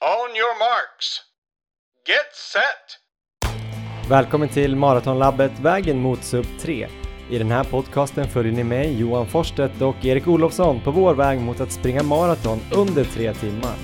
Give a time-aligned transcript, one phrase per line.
[0.00, 1.20] On your marks.
[2.06, 4.08] Get set!
[4.10, 6.88] Välkommen till Maratonlabbet Vägen mot Sub 3.
[7.30, 11.40] I den här podcasten följer ni mig, Johan Forsstedt och Erik Olofsson på vår väg
[11.40, 13.74] mot att springa maraton under tre timmar.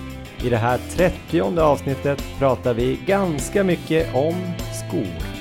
[0.44, 4.34] I det här 30 avsnittet pratar vi ganska mycket om
[4.72, 5.33] skor.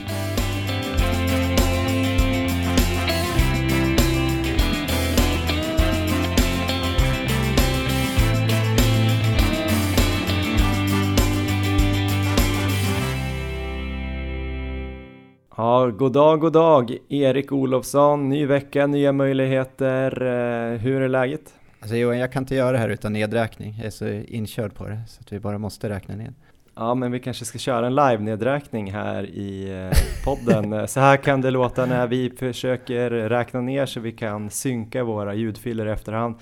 [15.63, 16.98] Ja, god dag, god dag!
[17.09, 20.21] Erik Olofsson, ny vecka, nya möjligheter.
[20.21, 21.54] Eh, hur är läget?
[21.80, 23.76] Alltså Johan, jag kan inte göra det här utan nedräkning.
[23.77, 26.34] Jag är så inkörd på det så att vi bara måste räkna ner.
[26.76, 30.88] Ja, men vi kanske ska köra en live-nedräkning här i eh, podden.
[30.88, 35.34] så här kan det låta när vi försöker räkna ner så vi kan synka våra
[35.34, 36.35] ljudfiler i efterhand.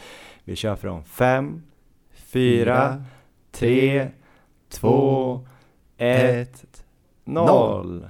[0.43, 1.63] Vi kör från fem,
[2.13, 3.03] fyra,
[3.51, 4.07] tre,
[4.69, 5.39] två,
[5.97, 6.83] ett,
[7.23, 8.05] noll.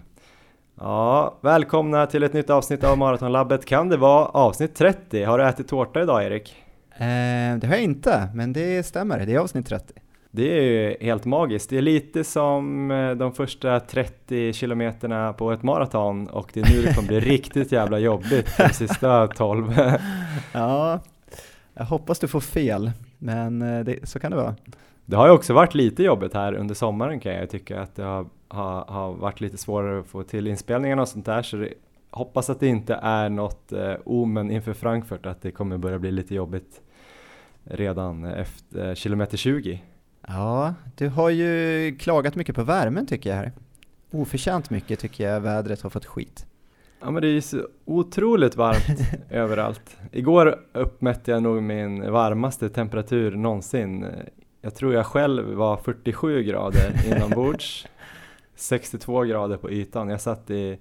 [0.83, 3.65] Ja, välkomna till ett nytt avsnitt av Maratonlabbet.
[3.65, 5.23] Kan det vara avsnitt 30?
[5.23, 6.55] Har du ätit tårta idag Erik?
[6.91, 9.25] Eh, det har jag inte, men det stämmer.
[9.25, 9.93] Det är avsnitt 30.
[10.31, 11.69] Det är ju helt magiskt.
[11.69, 16.73] Det är lite som eh, de första 30 kilometerna på ett maraton och det är
[16.73, 19.73] nu det kommer bli riktigt jävla jobbigt de sista 12.
[20.53, 20.99] ja,
[21.73, 24.55] jag hoppas du får fel, men eh, det, så kan det vara.
[25.05, 28.03] Det har ju också varit lite jobbigt här under sommaren kan jag tycka att det
[28.03, 31.73] har har, har varit lite svårare att få till inspelningarna och sånt där så det,
[32.09, 36.11] hoppas att det inte är något eh, omen inför Frankfurt att det kommer börja bli
[36.11, 36.81] lite jobbigt
[37.63, 39.83] redan efter eh, kilometer 20.
[40.27, 43.51] Ja, du har ju klagat mycket på värmen tycker jag här.
[44.11, 46.45] Oförtjänt mycket tycker jag vädret har fått skit.
[47.01, 49.97] Ja men det är ju så otroligt varmt överallt.
[50.11, 54.05] Igår uppmätte jag nog min varmaste temperatur någonsin.
[54.61, 57.87] Jag tror jag själv var 47 grader inombords
[58.61, 60.09] 62 grader på ytan.
[60.09, 60.77] Jag satt i,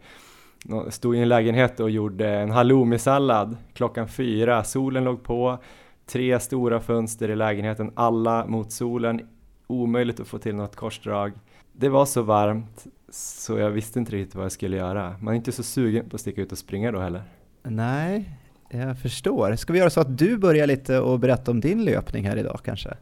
[0.89, 4.65] stod i en lägenhet och gjorde en halloumi-sallad klockan fyra.
[4.65, 5.59] Solen låg på,
[6.07, 9.21] tre stora fönster i lägenheten, alla mot solen.
[9.67, 11.33] Omöjligt att få till något korsdrag.
[11.73, 15.15] Det var så varmt så jag visste inte riktigt vad jag skulle göra.
[15.21, 17.23] Man är inte så sugen på att sticka ut och springa då heller.
[17.63, 18.39] Nej,
[18.69, 19.57] jag förstår.
[19.57, 22.61] Ska vi göra så att du börjar lite och berätta om din löpning här idag
[22.65, 22.97] kanske?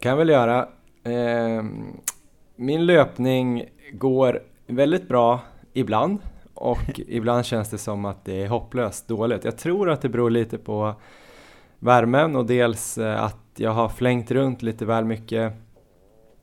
[0.00, 0.68] Kan jag väl göra.
[1.04, 1.64] Eh,
[2.58, 5.40] min löpning går väldigt bra
[5.72, 6.18] ibland
[6.54, 9.44] och ibland känns det som att det är hopplöst dåligt.
[9.44, 10.94] Jag tror att det beror lite på
[11.78, 15.52] värmen och dels eh, att jag har flängt runt lite väl mycket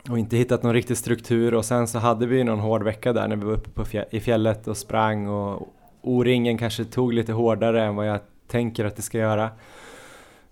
[0.09, 3.27] och inte hittat någon riktig struktur och sen så hade vi någon hård vecka där
[3.27, 5.67] när vi var uppe på fjä i fjället och sprang och
[6.01, 9.49] O-ringen kanske tog lite hårdare än vad jag tänker att det ska göra.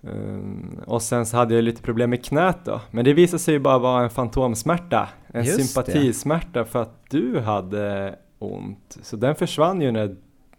[0.02, 3.54] Um, och sen så hade jag lite problem med knät då, men det visade sig
[3.54, 6.66] ju bara vara en fantomsmärta, en Just sympatismärta det.
[6.66, 8.98] för att du hade ont.
[9.02, 10.16] Så den försvann ju när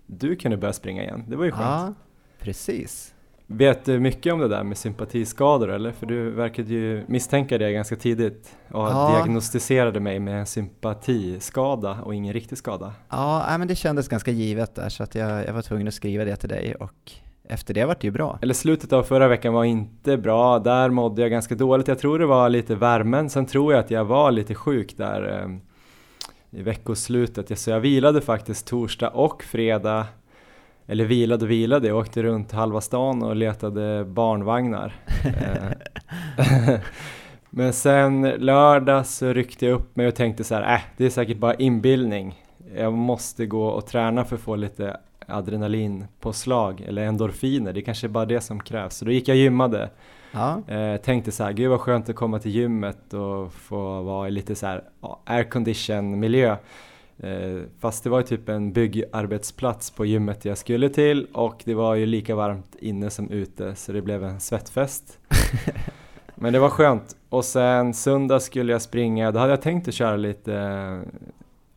[0.06, 1.64] du kunde börja springa igen, det var ju skönt.
[1.64, 1.94] Ja,
[2.38, 3.14] precis.
[3.46, 5.92] Vet du mycket om det där med sympatiskador eller?
[5.92, 9.10] För du verkade ju misstänka det ganska tidigt och ja.
[9.14, 12.92] diagnostiserade mig med en sympatiskada och ingen riktig skada.
[13.08, 16.24] Ja, men det kändes ganska givet där så att jag, jag var tvungen att skriva
[16.24, 17.12] det till dig och
[17.48, 18.38] efter det vart det ju bra.
[18.42, 21.88] Eller slutet av förra veckan var inte bra, där mådde jag ganska dåligt.
[21.88, 25.42] Jag tror det var lite värmen, sen tror jag att jag var lite sjuk där
[25.42, 27.58] eh, i veckoslutet.
[27.58, 30.06] Så jag vilade faktiskt torsdag och fredag,
[30.86, 34.94] eller vilade och vilade, jag åkte runt halva stan och letade barnvagnar.
[36.36, 36.80] Eh,
[37.50, 41.10] men sen lördag så ryckte jag upp mig och tänkte så här, äh, det är
[41.10, 42.44] säkert bara inbildning.
[42.76, 44.96] Jag måste gå och träna för att få lite
[45.26, 48.96] adrenalinpåslag eller endorfiner, det är kanske är bara det som krävs.
[48.96, 49.90] Så då gick jag och gymmade.
[50.32, 50.62] Ja.
[50.68, 54.30] Eh, tänkte så här, gud vad skönt att komma till gymmet och få vara i
[54.30, 54.84] lite så här
[55.24, 56.56] aircondition miljö.
[57.18, 61.74] Eh, fast det var ju typ en byggarbetsplats på gymmet jag skulle till och det
[61.74, 65.18] var ju lika varmt inne som ute så det blev en svettfest.
[66.34, 67.16] Men det var skönt.
[67.28, 70.52] Och sen söndag skulle jag springa, då hade jag tänkt att köra lite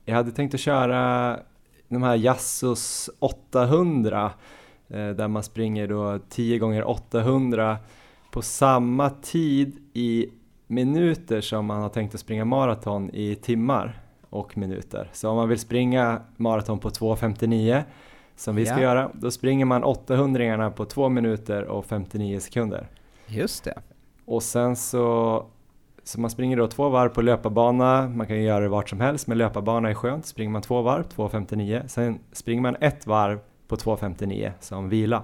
[0.05, 1.39] jag hade tänkt att köra
[1.87, 4.31] de här Jassos 800
[4.87, 7.77] eh, där man springer då 10 gånger 800
[8.31, 10.29] på samma tid i
[10.67, 13.99] minuter som man har tänkt att springa maraton i timmar
[14.29, 15.09] och minuter.
[15.13, 17.83] Så om man vill springa maraton på 2.59
[18.35, 18.81] som vi ska ja.
[18.81, 22.87] göra, då springer man 800 på 2 minuter och 59 sekunder.
[23.27, 23.79] Just det.
[24.25, 25.45] Och sen så
[26.07, 29.01] så man springer då två varv på löparbana, man kan ju göra det vart som
[29.01, 30.25] helst, men löparbana är skönt.
[30.25, 31.87] Springer man två varv, 2.59.
[31.87, 35.23] Sen springer man ett varv på 2.59 som vila.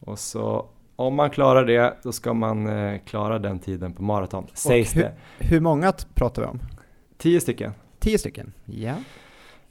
[0.00, 4.46] Och så om man klarar det, då ska man eh, klara den tiden på maraton,
[4.54, 5.12] sägs hur, det.
[5.38, 6.60] Hur många pratar vi om?
[7.18, 7.72] Tio stycken.
[7.98, 8.52] Tio stycken?
[8.64, 8.94] Ja.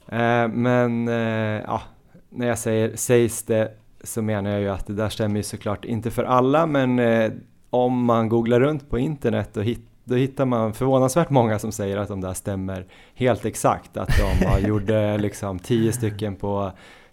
[0.08, 1.82] Eh, men eh, ja,
[2.28, 3.72] när jag säger sägs det
[4.04, 7.32] så menar jag ju att det där stämmer ju såklart inte för alla, men eh,
[7.70, 11.96] om man googlar runt på internet och hit, då hittar man förvånansvärt många som säger
[11.96, 16.72] att de där stämmer helt exakt, att de har gjorde liksom tio stycken på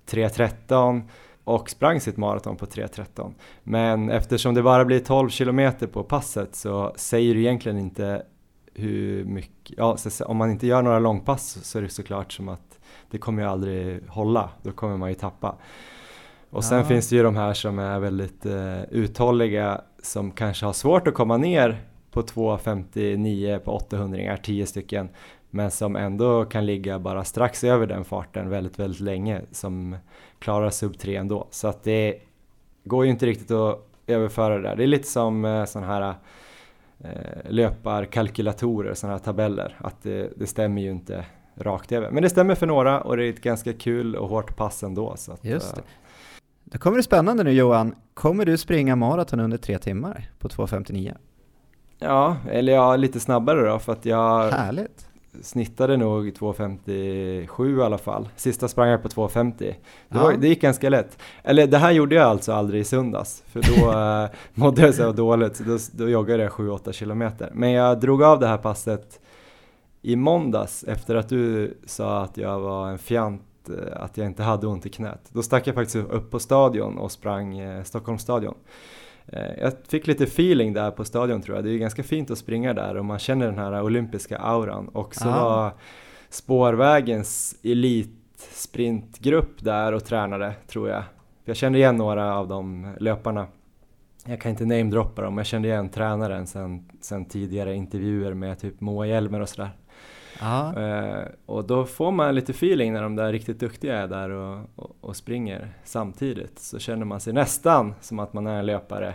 [0.09, 1.01] 3.13
[1.43, 3.33] och sprang sitt maraton på 3.13.
[3.63, 8.23] Men eftersom det bara blir 12 kilometer på passet så säger det egentligen inte
[8.73, 12.79] hur mycket, ja om man inte gör några långpass så är det såklart som att
[13.11, 15.55] det kommer ju aldrig hålla, då kommer man ju tappa.
[16.49, 16.83] Och sen Ja.
[16.85, 21.13] finns det ju de här som är väldigt eh, uthålliga som kanske har svårt att
[21.13, 21.81] komma ner
[22.12, 25.10] på 2.59 på 800 10 stycken
[25.50, 29.96] men som ändå kan ligga bara strax över den farten väldigt, väldigt länge som
[30.40, 31.48] klarar sub 3 ändå.
[31.52, 32.18] Så att det
[32.84, 34.75] går ju inte riktigt att överföra det där.
[34.75, 36.16] Det är lite som eh, sådana här
[37.00, 41.25] eh, löparkalkylatorer, sådana här tabeller, att det, det stämmer ju inte
[41.56, 42.12] rakt över.
[42.12, 45.13] Men det stämmer för några och det är ett ganska kul och hårt pass ändå.
[45.18, 45.81] Så att, Just det.
[45.81, 45.86] eh,
[46.63, 47.96] Då kommer det spännande nu Johan.
[48.13, 51.16] Kommer du springa maraton under tre timmar på 2.59?
[52.03, 55.07] Ja, eller ja, lite snabbare då för att jag Härligt.
[55.42, 58.30] snittade nog 2.57 i alla fall.
[58.36, 59.53] Sista sprang jag på 2.50.
[59.57, 59.75] Det,
[60.09, 60.24] Ja.
[60.24, 61.18] var, det gick ganska lätt.
[61.44, 65.12] Eller det här gjorde jag alltså aldrig i söndags, för då eh, mådde jag så
[65.12, 67.50] dåligt, så då, då joggade jag 7-8 kilometer.
[67.53, 69.19] Men jag drog av det här passet
[70.01, 74.44] i måndags efter att du sa att jag var en fjant, eh, att jag inte
[74.44, 75.21] hade ont i knät.
[75.30, 78.56] Då stack jag faktiskt upp på stadion och sprang eh, Stockholmsstadion.
[79.31, 81.63] Eh, Jag fick lite feeling där på stadion tror jag.
[81.66, 84.88] Det är ju ganska fint att springa där och man känner den här olympiska auran.
[84.88, 85.44] Och så Ah.
[85.50, 85.72] var
[86.30, 91.04] spårvägens elitsprintgrupp där och tränade tror jag.
[91.45, 93.48] Jag kände igen några av de löparna.
[94.25, 98.60] Jag kan inte namedroppa dem, men jag kände igen tränaren sen, sen tidigare intervjuer med
[98.60, 99.69] typ Moa Hjelmer och sådär.
[100.77, 104.59] Eh, och då får man lite feeling när de där riktigt duktiga är där och,
[104.75, 106.59] och, och springer samtidigt.
[106.59, 109.13] Så känner man sig nästan som att man är en löpare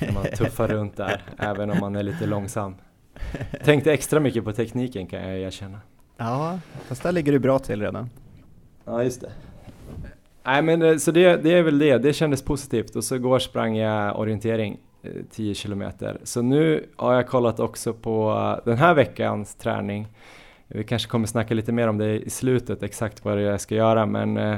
[0.00, 2.74] när man tuffar runt där, även om man är lite långsam.
[3.64, 5.80] Tänkte extra mycket på tekniken kan jag erkänna.
[6.16, 6.58] ja,
[6.88, 8.10] fast där ligger du bra till redan.
[8.84, 9.30] Ja, just det.
[10.46, 13.38] Nej men eh, så det, det är väl det, det kändes positivt och så igår
[13.38, 16.18] sprang jag orientering eh, 10 kilometer.
[16.22, 20.08] Så nu har jag kollat också på eh, den här veckans träning.
[20.74, 23.60] Vi kanske kommer snacka lite mer om det i slutet, exakt vad det är jag
[23.60, 24.56] ska göra men eh,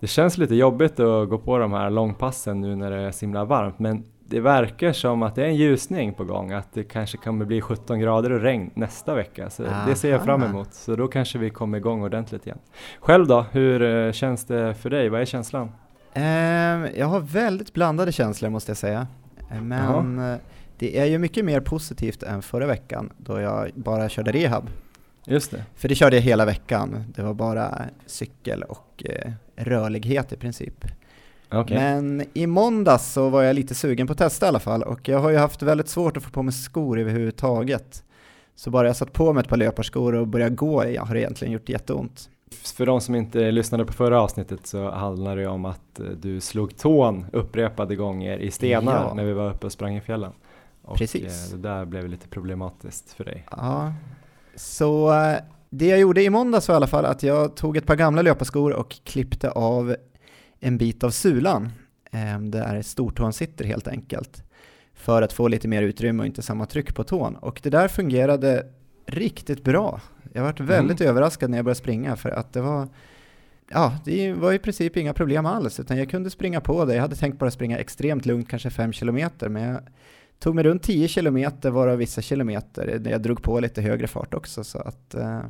[0.00, 3.20] det känns lite jobbigt att gå på de här långpassen nu när det är så
[3.20, 6.84] himla varmt men det verkar som att det är en ljusning på gång, att det
[6.84, 9.50] kanske kommer bli 17 grader och regn nästa vecka.
[9.50, 10.50] Så det ser jag fram Aha.
[10.50, 12.58] emot, så då kanske vi kommer igång ordentligt igen.
[13.00, 15.08] Själv då, hur eh, känns det för dig?
[15.08, 15.70] Vad är känslan?
[16.14, 19.06] Ehm, jag har väldigt blandade känslor måste jag säga.
[19.50, 20.36] Eh, Men eh,
[20.78, 24.70] det är ju mycket mer positivt än förra veckan då jag bara körde rehab.
[25.28, 25.64] Just det.
[25.74, 27.04] För det körde jag hela veckan.
[27.14, 30.84] Det var bara cykel och eh, rörlighet i princip.
[31.50, 31.76] Okej.
[31.76, 35.08] Men i måndags så var jag lite sugen på att testa i alla fall och
[35.08, 38.04] jag har ju haft väldigt svårt att få på mig skor överhuvudtaget.
[38.54, 41.52] Så bara jag satt på mig ett par löparskor och började gå i- har egentligen
[41.52, 42.30] gjort jätteont.
[42.64, 46.40] För de som inte lyssnade på förra avsnittet så handlar det om att eh, du
[46.40, 49.14] slog tån upprepade gånger i stenar Ja.
[49.14, 50.32] när vi var uppe och sprang i fjällen.
[50.82, 51.52] Och Precis.
[51.52, 53.46] eh, det där blev lite problematiskt för dig.
[53.50, 53.92] Ja,
[54.58, 55.36] så eh,
[55.70, 58.22] det jag gjorde i måndags var i alla fall att jag tog ett par gamla
[58.22, 59.96] löparskor och klippte av
[60.60, 61.72] en bit av sulan
[62.10, 64.42] eh, där stortån sitter helt enkelt
[64.94, 67.36] för att få lite mer utrymme och inte samma tryck på tån.
[67.36, 68.66] Och det där fungerade
[69.06, 70.00] riktigt bra.
[70.32, 72.88] Jag varit väldigt överraskad när jag började springa för att det var
[73.70, 76.94] Ja, det var i princip inga problem alls, utan jag kunde springa på det.
[76.94, 79.80] Jag hade tänkt bara springa extremt lugnt, kanske 5 kilometer, men jag
[80.38, 84.34] tog mig runt 10 kilometer, varav vissa kilometer där jag drog på lite högre fart
[84.34, 84.64] också.
[84.64, 85.40] Så att, eh,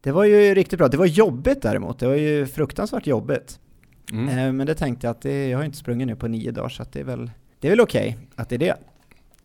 [0.00, 0.88] det var ju riktigt bra.
[0.88, 3.60] Det var jobbigt däremot, det var ju fruktansvärt jobbigt.
[4.12, 4.28] Mm.
[4.28, 6.68] Eh, men det tänkte jag att det, jag har inte sprungit nu på nio dagar,
[6.68, 8.74] så det är väl, det är väl okej att det är det.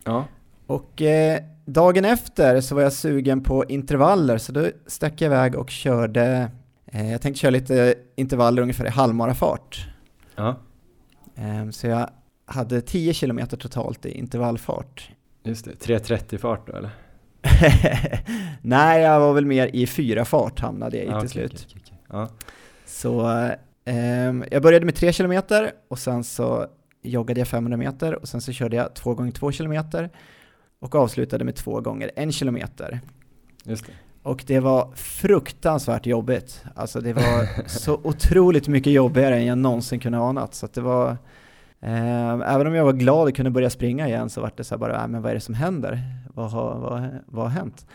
[0.04, 0.26] Ja.
[0.68, 5.56] Och eh, dagen efter så var jag sugen på intervaller, så då stack jag iväg
[5.56, 6.52] och körde,
[6.86, 9.88] eh, jag tänkte köra lite intervaller ungefär i halvmarafart.
[10.36, 10.60] ja,
[11.36, 12.10] Eh, så jag
[12.46, 15.10] hade 10 kilometer totalt i intervallfart.
[15.44, 15.72] just det.
[15.72, 16.90] 3.30 fart då eller?
[18.62, 21.66] Nej, jag var väl mer i fyra fart hamnade jag i Ja, till okej, slut.
[21.70, 21.98] okej, okej.
[22.10, 22.30] Ja.
[22.86, 23.42] Så
[23.86, 26.68] ehm, jag började med 3 kilometer och sen så
[27.02, 30.10] joggade jag 500 meter och sen så körde jag 2 gånger 2 kilometer
[30.80, 33.00] och avslutade med 2 gånger 1 kilometer.
[33.64, 33.94] Just det.
[34.24, 36.64] Och det var fruktansvärt jobbigt.
[36.76, 40.56] Alltså det var så otroligt mycket jobbigare än jag någonsin kunde anat.
[40.56, 41.18] Så att det var, Eh,
[41.86, 44.76] Ehm, även om jag var glad och kunde börja springa igen så var det så
[44.76, 46.00] här bara, äh, men vad är det som händer?
[46.34, 47.86] Vad har, vad, vad har hänt?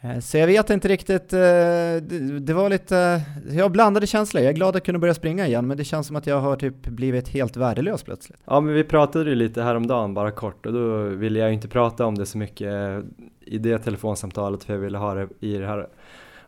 [0.00, 1.38] Ehm, så jag vet inte riktigt, eh,
[2.40, 4.42] det var lite, jag har blandade känslor.
[4.42, 6.40] Jag är glad att jag kunde börja springa igen, men det känns som att jag
[6.40, 8.40] har typ blivit helt värdelös plötsligt.
[8.44, 12.06] Ja, men vi pratade ju lite häromdagen, bara kort, och då ville jag inte prata
[12.06, 13.04] om det så mycket
[13.40, 15.88] i det telefonsamtalet, för jag ville ha det i det här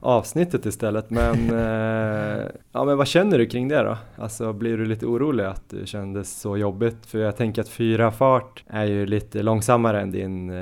[0.02, 1.10] avsnittet istället.
[1.10, 3.98] Men, eh, ja, men vad känner du kring det då?
[4.16, 7.06] Alltså blir du lite orolig att det kändes så jobbigt?
[7.06, 10.52] För jag tänker att fyra fart är ju lite långsammare än din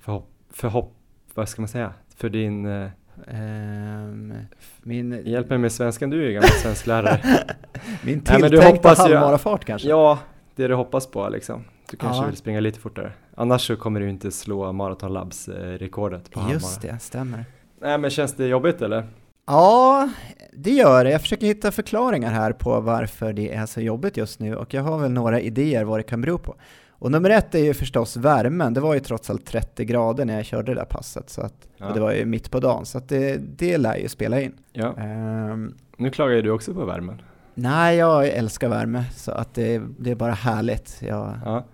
[0.00, 0.94] förhopp, förhopp
[1.34, 1.92] vad ska man säga?
[2.20, 2.66] för din...
[2.66, 4.34] Um,
[4.82, 5.22] min...
[5.24, 7.20] Hjälp mig med svenskan, du är ju gammal svensklärare.
[8.04, 9.88] min tilltänkta halvmarafart kanske?
[9.88, 10.18] Ja,
[10.56, 11.64] det du hoppas på liksom.
[11.90, 12.26] Du kanske ja.
[12.26, 13.12] vill springa lite fortare.
[13.34, 17.44] Annars så kommer du inte slå Marathon Labs rekordet på Just det, stämmer.
[17.80, 19.06] Nej men känns det jobbigt eller?
[19.46, 20.08] Ja,
[20.52, 21.10] det gör det.
[21.10, 24.82] Jag försöker hitta förklaringar här på varför det är så jobbigt just nu och jag
[24.82, 26.56] har väl några idéer vad det kan bero på.
[26.90, 28.74] Och nummer ett är ju förstås värmen.
[28.74, 31.30] Det var ju trots allt 30 grader när jag körde det där passet.
[31.30, 31.90] Så att, ja.
[31.94, 34.52] Det var ju mitt på dagen, så att det, det lär ju spela in.
[34.72, 34.88] Ja.
[34.88, 37.22] Um, nu klagar ju du också på värmen.
[37.54, 41.02] Nej, jag älskar värme, så att det, det är bara härligt.
[41.02, 41.64] Jag, ja.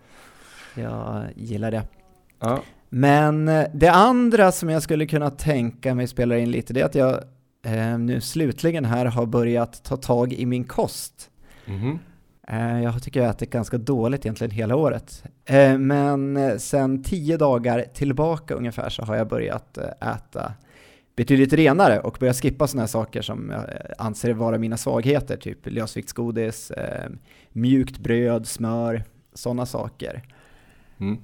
[0.74, 1.82] jag gillar det.
[2.40, 2.62] Ja.
[2.96, 6.84] Men eh, det andra som jag skulle kunna tänka mig spelar in lite, det är
[6.84, 7.24] att jag
[7.64, 11.30] eh, nu slutligen här har börjat ta tag i min kost.
[11.66, 11.98] Mm.
[12.48, 15.24] Eh, jag tycker jag ätit ganska dåligt egentligen hela året.
[15.44, 20.52] Eh, men sen tio dagar tillbaka ungefär så har jag börjat äta
[21.16, 23.64] betydligt renare och börjat skippa sådana här saker som jag
[23.98, 26.72] anser vara mina svagheter, typ lösviktsgodis,
[27.52, 30.22] mjukt bröd, smör, sådana saker.
[30.98, 31.18] Mm.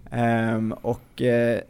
[0.57, 1.23] Um, och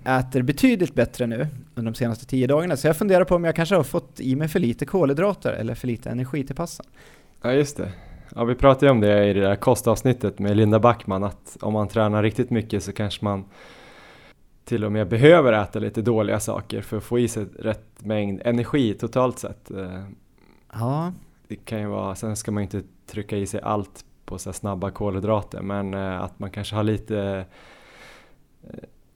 [0.05, 3.57] äter betydligt bättre nu under de senaste tio dagarna, så jag funderar på om jag
[3.57, 6.87] kanske har fått i mig för lite kolhydrater eller för lite energi till passen.
[7.43, 7.93] Ja, just det.
[8.35, 11.73] Ja, vi pratade ju om det i det där kostavsnittet med Linda Backman, att om
[11.73, 13.45] man tränar riktigt mycket så kanske man
[14.65, 18.43] till och med behöver äta lite dåliga saker för att få i sig rätt mängd
[18.45, 19.71] energi totalt sett.
[19.71, 20.03] Eh,
[20.73, 21.13] ja.
[21.49, 24.91] Det kan ju vara, sen ska man inte trycka i sig allt på så snabba
[24.91, 27.45] kolhydrater, men eh, att man kanske har lite eh,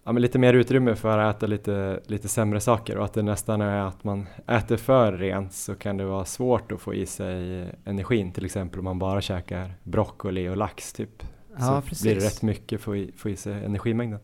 [0.05, 3.23] ja, men lite mer utrymme för att äta lite, lite sämre saker och att det
[3.23, 7.07] nästan är att man äter för rent så kan det vara svårt att få i
[7.07, 11.23] sig energin till exempel om man bara käkar broccoli och lax typ.
[11.59, 12.03] Ja, så precis.
[12.03, 14.21] blir det rätt mycket få i, få i sig energimängden.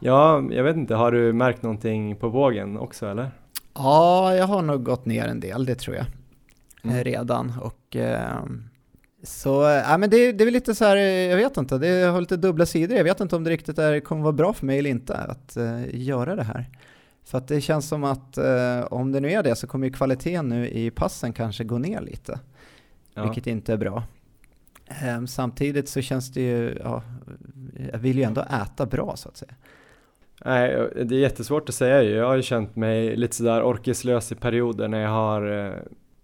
[0.00, 3.30] Ja, jag vet inte, har du märkt någonting på vågen också eller?
[3.74, 6.06] Ja, jag har nog gått ner en del, det tror jag.
[6.82, 7.04] Mm.
[7.04, 8.42] Redan och eh,
[9.22, 12.20] så, ja men det, det är väl lite så här, jag vet inte, det har
[12.20, 12.96] lite dubbla sidor.
[12.96, 15.56] Jag vet inte om det riktigt är, kommer vara bra för mig eller inte att
[15.56, 16.70] uh, göra det här.
[17.24, 19.92] För att det känns som att uh, om det nu är det så kommer ju
[19.92, 22.40] kvaliteten nu i passen kanske gå ner lite.
[23.14, 23.22] Ja.
[23.22, 24.02] Vilket inte är bra.
[25.16, 27.02] Um, samtidigt så känns det ju, ja,
[27.92, 29.54] jag vill ju ändå äta bra så att säga.
[30.44, 32.10] Nej, det är jättesvårt att säga ju.
[32.10, 35.74] Jag har ju känt mig lite sådär orkeslös i perioder när jag har eh,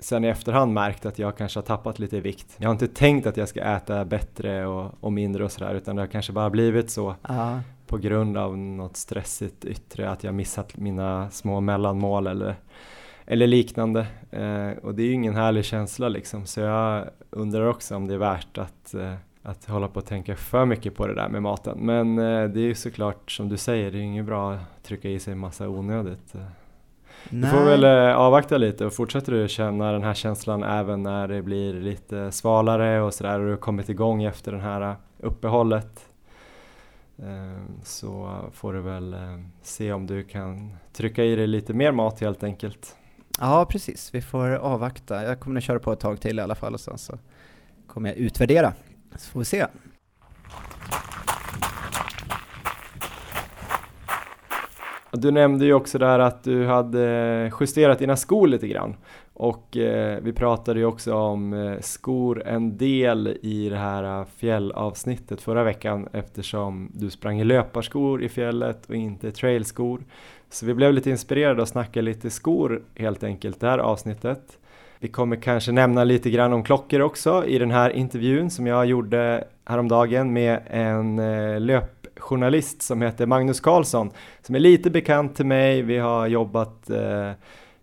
[0.05, 2.57] sen i efterhand märkt att jag kanske har tappat lite i vikt.
[2.59, 5.97] Jag har inte tänkt att jag ska äta bättre och, och mindre och sådär utan
[5.97, 7.61] det har kanske bara blivit så Aha.
[7.87, 12.55] på grund av något stressigt yttre att jag missat mina små mellanmål eller,
[13.27, 14.07] eller liknande.
[14.31, 18.15] Eh, och det är ju ingen härlig känsla liksom så jag undrar också om det
[18.15, 21.43] är värt att eh, att hålla på och tänka för mycket på det där med
[21.43, 21.79] maten.
[21.79, 25.09] Men eh, det är ju såklart som du säger, det är inget bra att trycka
[25.09, 26.35] i sig massa onödigt.
[27.31, 27.51] Nej.
[27.51, 31.29] Du får väl eh, avvakta lite och fortsätter du känna den här känslan även när
[31.29, 34.95] det blir lite svalare och sådär och du har kommit igång efter det här eh,
[35.19, 36.07] uppehållet
[37.19, 39.17] eh, så får du väl
[39.63, 42.97] se om du kan trycka i dig lite mer mat helt enkelt.
[43.41, 45.23] Ja precis, vi får avvakta.
[45.23, 47.19] Jag kommer att köra på ett tag till i alla fall och sen så
[47.87, 48.73] kommer jag utvärdera.
[49.17, 49.67] Så får vi se.
[55.17, 58.97] Du nämnde ju också där att du hade justerat dina skor lite grann
[59.33, 64.27] och eh, vi pratade ju också om eh, skor en del i det här eh,
[64.37, 70.01] fjällavsnittet förra veckan eftersom du sprang i löparskor i fjället och inte trailskor.
[70.51, 74.59] Så vi blev lite inspirerade att snacka lite skor helt enkelt det här avsnittet.
[74.99, 78.87] Vi kommer kanske nämna lite grann om klockor också i den här intervjun som jag
[78.87, 84.11] gjorde häromdagen med en eh, löp journalist som heter Magnus Karlsson
[84.43, 85.83] som är lite bekant till mig.
[85.83, 87.31] Vi har jobbat eh,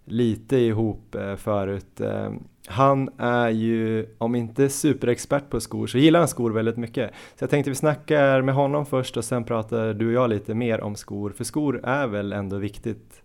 [0.06, 2.02] lite ihop eh, förut.
[2.02, 2.32] Eh,
[2.68, 7.12] han är ju, om inte superexpert på skor, så gillar han skor väldigt mycket.
[7.12, 10.54] Så jag tänkte vi snackar med honom först och sen pratar du och jag lite
[10.54, 13.22] mer om skor, för skor är väl ändå viktigt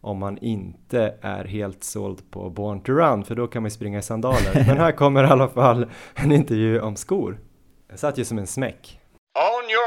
[0.00, 3.98] om man inte är helt såld på Born to Run, för då kan man springa
[3.98, 4.52] i sandaler.
[4.66, 7.38] Men här kommer i alla fall en intervju om skor.
[7.88, 9.00] Jag satt ju som en smäck.
[9.34, 9.84] On your.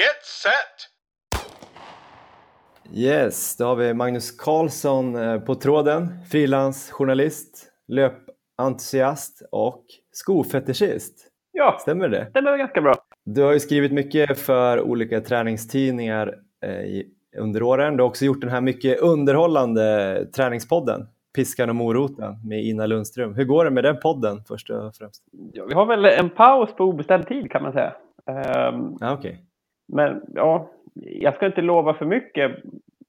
[0.00, 0.78] Get set.
[2.92, 6.08] Yes, då har vi Magnus Karlsson eh, på tråden.
[6.30, 11.26] Frilansjournalist, löpentusiast och skofetischist.
[11.52, 12.26] Ja, Stämmer det?
[12.30, 12.94] stämmer ganska bra.
[13.24, 17.96] Du har ju skrivit mycket för olika träningstidningar eh, i, under åren.
[17.96, 23.34] Du har också gjort den här mycket underhållande träningspodden Piskan och moroten med Ina Lundström.
[23.34, 25.24] Hur går det med den podden först och främst?
[25.52, 27.94] Ja, vi har väl en paus på obestämd tid kan man säga.
[28.70, 29.36] Um, ah, okay.
[29.92, 32.52] Men ja, jag ska inte lova för mycket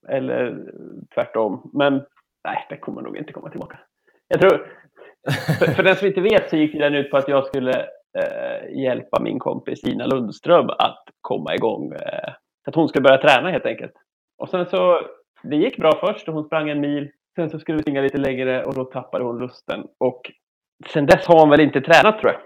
[0.08, 0.64] eller
[1.14, 1.70] tvärtom.
[1.74, 1.92] Men
[2.44, 3.78] nej, det kommer nog inte komma tillbaka.
[4.28, 4.66] Jag tror,
[5.58, 7.86] för, för den som inte vet så gick den ut på att jag skulle
[8.18, 11.92] eh, hjälpa min kompis Ina Lundström att komma igång.
[11.92, 12.32] Eh,
[12.64, 13.92] så att hon skulle börja träna helt enkelt.
[14.38, 15.00] Och sen så,
[15.42, 17.10] det gick bra först och hon sprang en mil.
[17.36, 19.86] Sen så skulle vi springa lite längre och då tappade hon lusten.
[20.00, 20.20] Och
[20.88, 22.40] sen dess har hon väl inte tränat tror jag.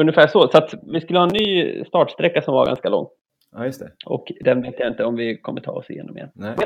[0.00, 0.48] Ungefär så.
[0.48, 3.06] Så att vi skulle ha en ny startsträcka som var ganska lång.
[3.52, 3.92] Ja, just det.
[4.06, 6.30] Och den vet jag inte om vi kommer ta oss igenom igen.
[6.34, 6.56] Nej.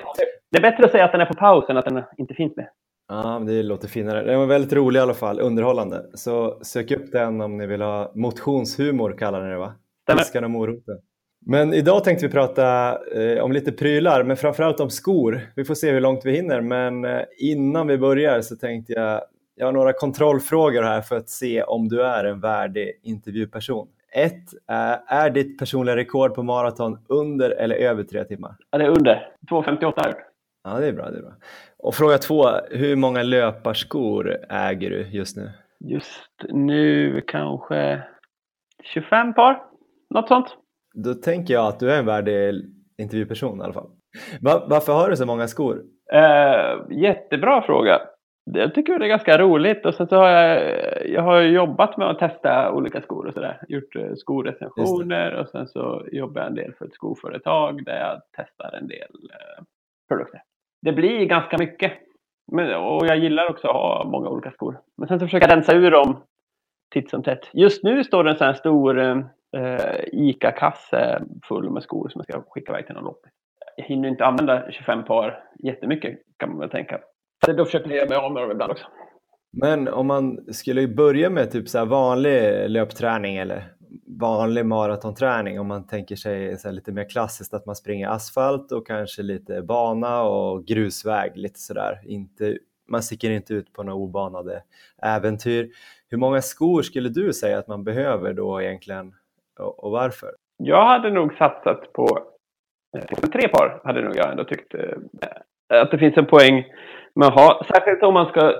[0.50, 2.57] Det är bättre att säga att den är på paus än att den inte finns
[2.57, 2.69] med.
[3.09, 4.23] Ja, det låter finare.
[4.23, 6.02] Den var väldigt rolig i alla fall, underhållande.
[6.14, 9.75] Så sök upp den om ni vill ha motionshumor kallar ni det va?
[10.12, 10.99] Piskan och moroten.
[11.47, 15.40] Men idag tänkte vi prata eh, om lite prylar, men framförallt om skor.
[15.57, 19.23] Vi får se hur långt vi hinner, men eh, innan vi börjar så tänkte jag,
[19.55, 23.88] jag har några kontrollfrågor här för att se om du är en värdig intervjuperson.
[24.16, 28.56] Ett, eh, är ditt personliga rekord på maraton under eller över tre timmar?
[28.70, 29.28] Ja, det är under.
[29.50, 30.14] 2.58 har jag
[30.64, 31.11] Ja, det är bra.
[31.11, 31.32] Det är bra.
[31.78, 35.50] Och fråga två, hur många löparskor äger du just nu?
[35.80, 38.02] Just nu kanske
[38.85, 39.62] 25 par,
[40.14, 40.46] något sånt.
[40.94, 42.64] Då tänker jag att du är en värdig
[42.99, 43.90] intervjuperson i alla fall.
[44.40, 45.82] Va varför har du så många skor?
[46.14, 48.00] Uh, jättebra fråga.
[48.52, 52.10] Jag tycker det är ganska roligt och sen så har jag, jag har jobbat med
[52.10, 53.60] att testa olika skor och sådär.
[53.68, 58.22] Gjort uh, skorecensioner och sen så jobbar jag en del för ett skoföretag där jag
[58.36, 59.64] testar en del uh,
[60.08, 60.42] produkter.
[60.82, 61.92] Det blir ganska mycket.
[62.52, 64.80] Men, och jag gillar också att ha många olika skor.
[64.96, 66.22] Men sen så försöker jag rensa ur dem
[66.94, 67.50] titt som tätt.
[67.52, 69.24] Just nu står det en sån här stor uh,
[70.12, 73.32] ICA-kasse full med skor som jag ska skicka iväg till någon loppis.
[73.76, 77.00] Jag hinner inte använda 25 par jättemycket kan man väl tänka.
[77.44, 78.87] Så då försöker jag göra mig av med dem ibland också.
[79.53, 83.77] Men om man skulle börja med typ så vanlig löpträning eller
[84.20, 88.87] vanlig maratonträning om man tänker sig så lite mer klassiskt att man springer asfalt och
[88.87, 92.01] kanske lite bana och grusväg lite sådär.
[92.05, 94.62] Inte, man sticker inte ut på några obanade
[95.03, 95.70] äventyr.
[96.09, 99.14] Hur många skor skulle du säga att man behöver då egentligen
[99.59, 100.31] och, och varför?
[100.57, 102.18] Jag hade nog satsat på
[102.96, 106.64] eh, tre par hade nog jag ändå tyckt eh, att det finns en poäng
[107.22, 107.64] att ha.
[107.68, 108.55] Särskilt om man ska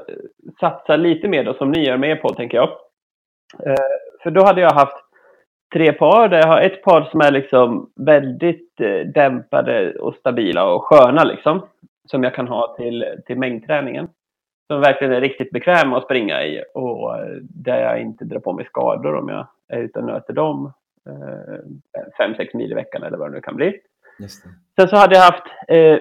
[0.61, 2.69] satsa lite mer då som ni gör med på tänker jag.
[3.66, 3.75] Eh,
[4.23, 4.97] för då hade jag haft
[5.73, 10.64] tre par där jag har ett par som är liksom väldigt eh, dämpade och stabila
[10.64, 11.66] och sköna liksom.
[12.05, 14.09] Som jag kan ha till, till mängdträningen.
[14.66, 18.53] Som verkligen är riktigt bekväma att springa i och eh, där jag inte drar på
[18.53, 20.73] mig skador om jag är ute och nöter dem.
[21.09, 21.59] Eh,
[22.19, 23.81] fem, sex mil i veckan eller vad det nu kan bli.
[24.79, 25.99] Sen så hade jag haft, eh,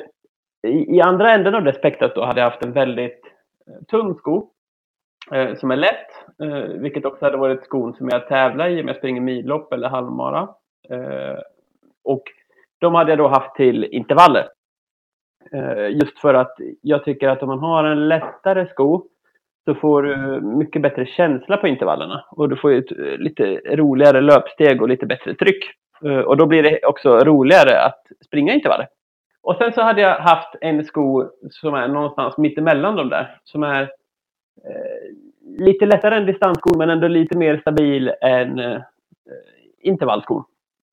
[0.66, 3.22] i, i, andra änden av det spektrat då, hade jag haft en väldigt
[3.68, 4.50] eh, tung sko
[5.32, 6.10] eh, som är lätt,
[6.44, 9.90] eh, vilket också hade varit skon som jag tävlar i om jag springer millopp eller
[9.90, 10.50] halvmara.
[10.90, 11.40] Eh,
[12.04, 12.24] och
[12.80, 14.48] de hade jag då haft till intervaller.
[15.52, 19.04] Eh, just för att jag tycker att om man har en lättare sko
[19.66, 24.22] så får du mycket bättre känsla på intervallerna och du får ett eh, lite roligare
[24.22, 25.64] löpsteg och lite bättre tryck.
[26.06, 28.88] Eh, och då blir det också roligare att springa intervaller.
[29.46, 33.64] Och sen så hade jag haft en sko som är någonstans mittemellan de där, som
[33.64, 33.90] är
[34.64, 35.16] Eh,
[35.66, 38.82] lite lättare än distansskor men ändå lite mer stabil än eh,
[39.80, 40.44] intervallskor.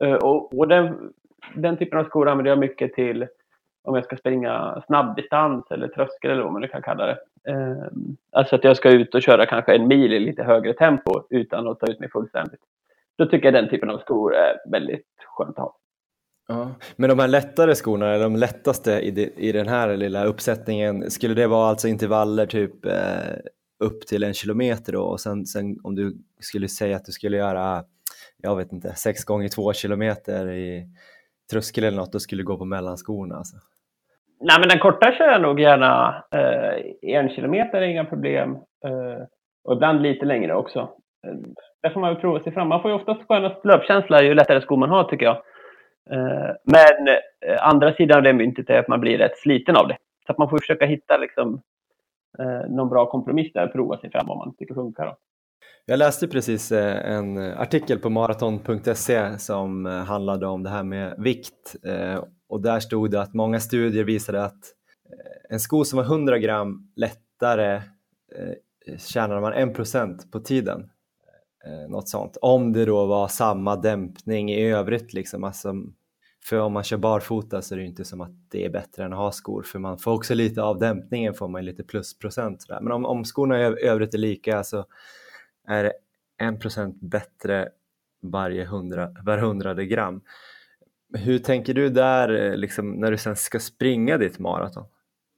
[0.05, 1.13] Eh, och, och den,
[1.55, 3.27] den typen av skor använder jag mycket till
[3.85, 7.19] om jag ska springa snabbdistans eller tröskel eller vad man nu kan kalla det.
[7.49, 7.87] Eh,
[8.33, 11.69] alltså att jag ska ut och köra kanske en mil i lite högre tempo utan
[11.69, 12.61] att ta ut mig fullständigt.
[13.19, 15.77] Då tycker jag den typen av skor är väldigt skönt att ha.
[16.49, 16.75] Ja.
[16.97, 21.11] Men de här lättare skorna, eller de lättaste i, de, i den här lilla uppsättningen,
[21.11, 23.37] skulle det vara alltså intervaller typ eh,
[23.85, 27.37] upp till en kilometer då och sen, sen om du skulle säga att du skulle
[27.37, 27.85] göra,
[28.43, 30.87] jag vet inte, sex gånger två kilometer i
[31.53, 33.57] tröskel eller något, då skulle du gå på mellanskorna alltså?
[34.45, 36.25] Nej, men den korta kör jag nog gärna.
[36.35, 38.51] Eh, en kilometer är inga problem.
[38.85, 39.23] Eh,
[39.65, 40.79] och ibland lite längre också.
[41.27, 41.35] Eh,
[41.83, 42.69] där får man väl prova sig fram.
[42.69, 45.43] Man får ju oftast skönast löpkänsla ju lättare skor man har tycker jag.
[46.11, 49.89] Eh, men eh, andra sidan av det myntet är att man blir rätt sliten av
[49.89, 49.97] det.
[50.27, 51.63] Så att man får försöka hitta liksom,
[52.39, 55.07] eh, någon bra kompromiss där och prova sig fram om man tycker funkar.
[55.07, 55.17] Då.
[55.87, 61.77] Jag läste precis en artikel på maraton.se som handlade om det här med vikt
[62.49, 64.61] och där stod det att många studier visade att
[65.51, 67.83] en sko som var 100 gram lättare
[68.99, 70.91] tjänade man 1% på tiden.
[71.65, 72.37] Eh, något sånt.
[72.41, 75.45] Om det då var samma dämpning i övrigt liksom.
[75.45, 75.75] Alltså,
[76.45, 79.13] för om man kör barfota så är det inte som att det är bättre än
[79.13, 82.67] att ha skor för man får också lite av dämpningen får man lite plusprocent.
[82.69, 84.85] Men om, om skorna i övrigt är lika så
[85.69, 85.93] är det
[86.43, 87.69] 1% bättre
[88.23, 90.21] varje hundra, var hundrade gram.
[91.15, 94.85] Hur tänker du där eh, liksom, när du sen ska springa ditt maraton?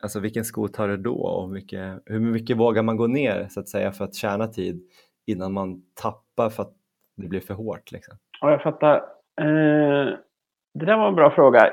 [0.02, 3.60] Alltså vilken sko tar du då och mycket, hur mycket vågar man gå ner så
[3.60, 4.82] att säga för att tjäna tid
[5.26, 6.72] innan man tappar för att
[7.16, 7.92] det blir för hårt?
[7.92, 8.14] Liksom?
[8.40, 8.96] Ja, jag fattar.
[9.40, 10.14] Eh,
[10.74, 11.70] det där var en bra fråga.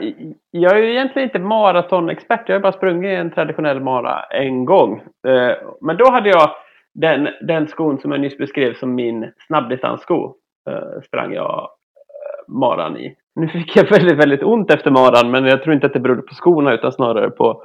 [0.52, 2.50] Jag är ju egentligen inte maratonexpert.
[2.50, 5.04] Jag har bara sprungit en traditionell mara en gång.
[5.28, 6.50] Eh, men då hade jag
[6.94, 10.36] den, den skon som jag nyss beskrev som min snabbdistanssko.
[10.70, 13.16] Eh, sprang jag eh, maran i.
[13.36, 16.22] Nu fick jag väldigt, väldigt ont efter maran men jag tror inte att det berodde
[16.22, 17.64] på skorna utan snarare på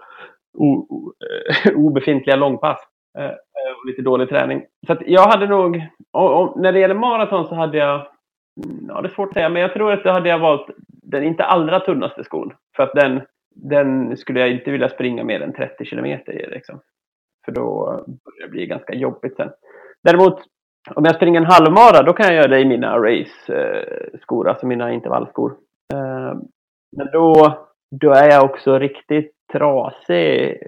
[0.54, 1.12] o, o,
[1.64, 2.78] eh, obefintliga långpass
[3.16, 4.64] och lite dålig träning.
[4.86, 7.94] Så jag hade nog, och, och, när det gäller maraton så hade jag,
[8.64, 10.66] mm, ja det är svårt att säga, men jag tror att då hade jag valt
[11.02, 12.52] den inte allra tunnaste skon.
[12.76, 13.22] För att den,
[13.54, 16.50] den skulle jag inte vilja springa mer än 30 kilometer i.
[16.50, 16.80] Liksom.
[17.44, 19.50] För då börjar det bli ganska jobbigt sen.
[20.04, 20.42] Däremot
[20.94, 24.92] om jag springer en halvmara då kan jag göra det i mina race-skor, alltså mina
[24.92, 25.50] intervallskor.
[25.92, 26.38] Eh,
[26.96, 27.58] men då,
[28.00, 30.58] då är jag också riktigt trasig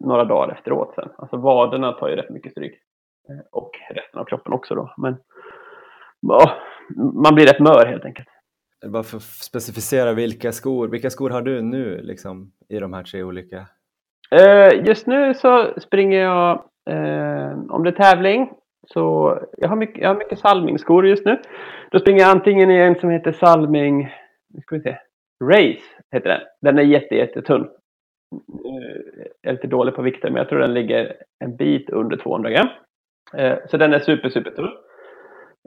[0.00, 1.08] några dagar efteråt sen.
[1.18, 2.74] Alltså vaderna tar ju rätt mycket stryk.
[3.28, 4.94] Eh, och resten av kroppen också då.
[4.96, 5.16] Men
[6.20, 6.50] ja,
[6.96, 8.28] man blir rätt mör helt enkelt.
[8.86, 13.02] Bara för att specificera vilka skor, vilka skor har du nu liksom, i de här
[13.02, 13.66] tre olika?
[14.34, 16.54] Uh, just nu så springer jag,
[16.90, 18.50] uh, om det är tävling,
[18.86, 21.40] så jag har mycket, jag har mycket Salming-skor just nu.
[21.90, 24.02] Då springer jag antingen i en som heter Salming,
[24.48, 24.98] nu ska vi se,
[25.44, 26.40] Race heter den.
[26.62, 27.68] Den är jätte, jättetunn.
[29.42, 32.50] Jag är lite dålig på vikten men jag tror den ligger en bit under 200
[32.50, 32.68] gram.
[33.34, 34.72] Eh, så den är super, super tunn.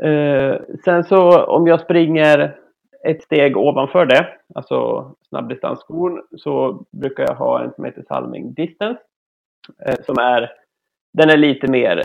[0.02, 2.56] Eh, sen så om jag springer
[3.08, 9.02] ett steg ovanför det, alltså snabbdistansskon, så brukar jag ha en som heter Salming Distance.
[10.06, 10.52] Som är,
[11.14, 12.04] den är lite mer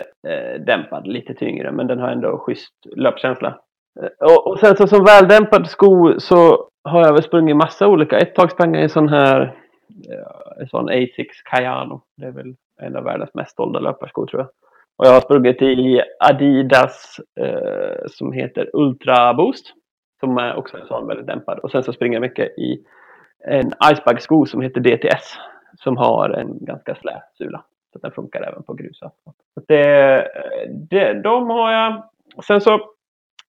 [0.59, 3.59] dämpad, lite tyngre, men den har ändå schysst löpkänsla.
[4.45, 8.17] Och, sen så som väldämpad sko så har jag väl sprungit massa olika.
[8.17, 9.55] Ett tag sprang jag i en sån här
[10.69, 12.01] sån Asics Cayano.
[12.17, 14.49] Det är väl en av världens mest sålda löparskor tror jag.
[14.97, 19.73] Och jag har sprungit i Adidas eh, som heter Ultra Boost.
[20.19, 21.59] Som är också en sån väldigt dämpad.
[21.59, 22.85] Och sen så springer jag mycket i
[23.47, 25.37] en Icebag-sko som heter DTS.
[25.77, 27.63] Som har en ganska slät sula.
[27.93, 29.37] Så den funkar även på grusasfalt.
[29.67, 30.27] Det,
[30.89, 32.03] det, de har jag.
[32.47, 32.79] Sen så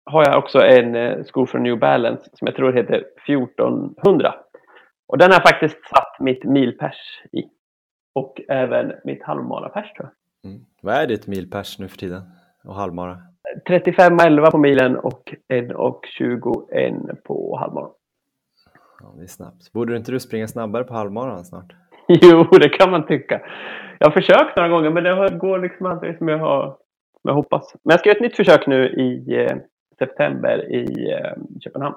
[0.05, 4.35] har jag också en eh, sko från New Balance som jag tror heter 1400.
[5.07, 7.43] Och den har faktiskt satt mitt milpers i.
[8.13, 10.09] Och även mitt halvmarapers tror
[10.41, 10.51] jag.
[10.51, 10.65] Mm.
[10.81, 12.21] Vad är ditt milpers nu för tiden?
[12.63, 13.17] Och halvmara?
[13.69, 17.91] 35,11 på milen och 1,21 på halvmaran.
[19.01, 19.71] Ja, det är snabbt.
[19.71, 21.73] Borde inte du springa snabbare på halvmaran snart?
[22.07, 23.41] jo, det kan man tycka.
[23.99, 26.77] Jag har försökt några gånger men det går liksom aldrig som jag har
[27.27, 27.75] jag hoppas.
[27.83, 29.57] Men jag ska göra ett nytt försök nu i eh,
[29.99, 31.95] september i eh, Köpenhamn.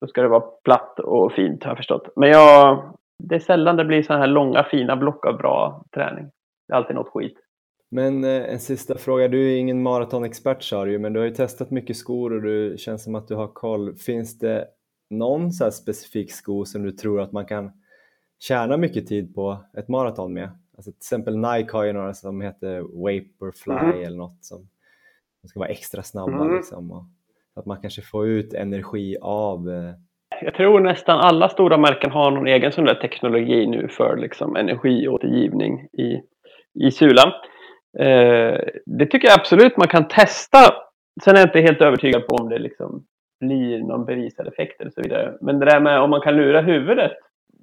[0.00, 2.08] Då ska det vara platt och fint har jag förstått.
[2.16, 2.82] Men jag,
[3.18, 6.24] det är sällan det blir så här långa fina block av bra träning.
[6.68, 7.38] Det är alltid något skit.
[7.90, 11.34] Men eh, en sista fråga, du är ingen maratonexpert sa du men du har ju
[11.34, 13.94] testat mycket skor och du känns som att du har koll.
[13.94, 14.68] Finns det
[15.10, 17.72] någon så specifik sko som du tror att man kan
[18.38, 20.50] tjäna mycket tid på ett maraton med?
[20.76, 24.04] Alltså till exempel Nike har ju några som heter Vaporfly mm.
[24.04, 24.68] eller något som,
[25.40, 26.56] som ska vara extra snabba mm.
[26.56, 26.90] liksom.
[26.90, 27.04] Och
[27.56, 29.94] att man kanske får ut energi av eh,
[30.42, 34.56] jag tror nästan alla stora märken har någon egen sån där teknologi nu för liksom
[34.56, 36.20] energiåtergivning i,
[36.86, 37.32] i sulan.
[37.98, 40.58] Eh, det tycker jag absolut man kan testa.
[41.24, 43.04] Sen är jag inte helt övertygad på om det liksom
[43.40, 45.36] blir någon bevisad effekt eller så vidare.
[45.40, 47.12] Men det där med om man kan lura huvudet,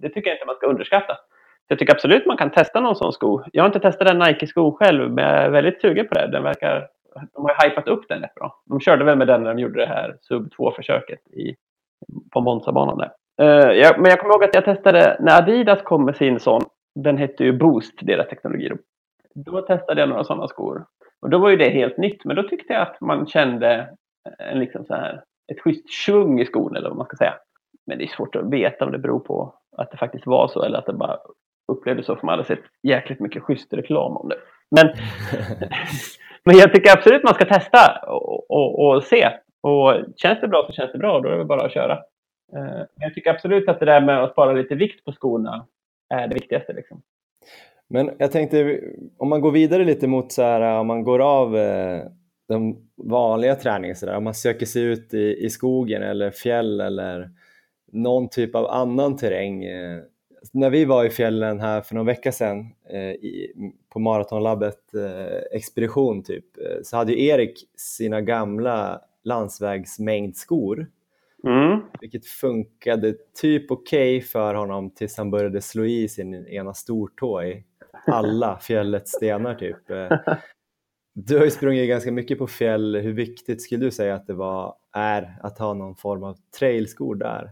[0.02, 1.13] det tycker jag inte man ska underskatta.
[1.67, 3.43] Så jag tycker absolut man kan testa någon sån sko.
[3.52, 6.28] Jag har inte testat den Nike-sko själv, men jag är väldigt sugen på det.
[6.32, 6.88] Den verkar,
[7.34, 8.62] de har ju hypat upp den rätt bra.
[8.65, 11.19] De körde väl med den när de gjorde det här sub 2-försöket
[12.34, 13.12] på Monza-banan där.
[13.41, 16.39] Eh, uh, jag, men jag kommer ihåg att jag testade när Adidas kom med sin
[16.39, 16.62] sån.
[16.95, 18.71] Den hette ju Boost, deras teknologi.
[19.36, 20.86] Då testade jag några sådana skor.
[21.21, 23.89] Och då var ju det helt nytt, men då tyckte jag att man kände
[24.39, 27.34] eh, en liksom så här, ett schysst tjung i skon eller vad man ska säga.
[27.88, 30.63] Men det är svårt att veta om det beror på att det faktiskt var så
[30.63, 31.17] eller att det bara
[31.71, 34.38] upplevdes så för man hade sett jäkligt mycket schysst reklam om det.
[34.75, 34.88] Men,
[36.45, 39.30] men jag tycker absolut man ska testa och, och, och, se.
[39.62, 41.93] Och känns det bra så känns det bra, då är det bara att köra.
[42.53, 45.65] Eh, jag tycker absolut att det där med att spara lite vikt på skorna
[46.10, 46.73] är det viktigaste.
[46.73, 47.01] Liksom.
[47.89, 48.82] Men jag tänkte,
[49.17, 52.01] om man går vidare lite mot så här, om man går av eh,
[52.47, 56.82] den vanliga träningen, så där, om man söker sig ut i, i skogen eller fjäll
[56.82, 57.30] eller
[57.91, 59.63] någon typ av annan terräng.
[59.63, 59.99] Eh,
[60.53, 63.53] när vi var i fjällen här för någon vecka sedan eh, i,
[63.89, 70.88] på Maratonlabbet eh, expedition typ, eh, så hade Erik sina gamla landsvägsmängdskor
[71.43, 71.81] Mm.
[72.01, 77.43] Vilket funkade typ okej okay för honom tills han började slå i sin ena stortå
[77.43, 77.63] i
[78.07, 79.89] alla fjällets stenar typ.
[79.89, 80.17] Eh,
[81.13, 82.95] du har ju sprungit ganska mycket på fjäll.
[82.95, 87.15] Hur viktigt skulle du säga att det var, är att ha någon form av trailskor
[87.15, 87.51] där?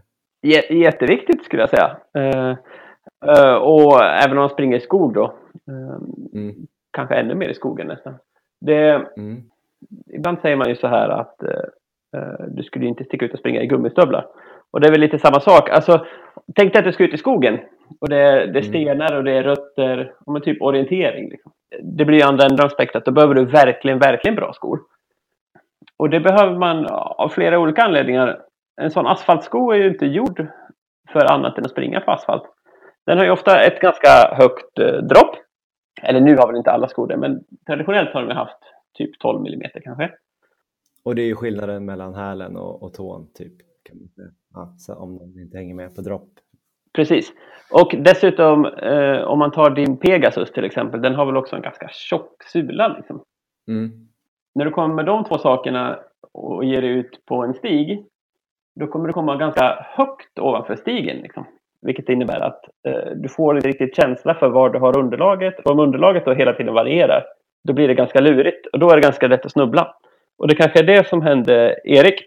[0.70, 1.98] Jätteviktigt skulle jag säga.
[2.18, 2.56] Uh,
[3.56, 5.24] och även om man springer i skog då.
[5.70, 5.96] Uh,
[6.34, 6.54] mm.
[6.90, 8.14] Kanske ännu mer i skogen nästan.
[8.60, 9.42] Det, mm.
[10.14, 11.40] Ibland säger man ju så här att
[12.16, 14.26] Eh, du skulle inte sticka ut och springa i gummistövlar.
[14.70, 15.70] Och det är väl lite samma sak.
[15.70, 16.06] Alltså,
[16.54, 17.58] tänk dig att du ska ut i skogen.
[18.00, 18.62] Och det är, det är mm.
[18.62, 20.12] stenar och det är rötter.
[20.26, 21.30] Och typ orientering.
[21.30, 21.52] Liksom.
[21.82, 23.04] Det blir ju andra änden av spektrat.
[23.04, 24.80] Då behöver du verkligen, verkligen bra skor.
[25.96, 28.40] Och det behöver man av flera olika anledningar.
[28.80, 30.46] En sån asfaltsko är ju inte gjord
[31.12, 32.44] för annat än att springa på asfalt.
[33.06, 35.36] Den har ju ofta ett ganska högt eh, dropp.
[36.02, 38.58] Eller nu har väl inte alla skor det, men traditionellt har de haft
[38.94, 40.10] typ 12 mm kanske.
[41.04, 43.52] Och det är ju skillnaden mellan hälen och, och tån, typ.
[43.82, 44.28] Kan man säga.
[44.54, 46.28] Ja, om de inte hänger med på dropp.
[46.92, 47.32] Precis.
[47.70, 51.62] Och dessutom, eh, om man tar din Pegasus till exempel, den har väl också en
[51.62, 52.88] ganska tjock sula.
[52.88, 53.22] Liksom.
[53.68, 53.90] Mm.
[54.54, 55.98] När du kommer med de två sakerna
[56.32, 58.06] och ger dig ut på en stig,
[58.74, 61.16] då kommer du komma ganska högt ovanför stigen.
[61.16, 61.44] Liksom.
[61.86, 65.60] Vilket innebär att eh, du får inte riktigt känsla för var du har underlaget.
[65.60, 67.24] Och om underlaget då hela tiden varierar,
[67.64, 68.66] då blir det ganska lurigt.
[68.66, 69.94] Och då är det ganska lätt att snubbla.
[70.38, 72.20] Och det kanske är det som hände Erik.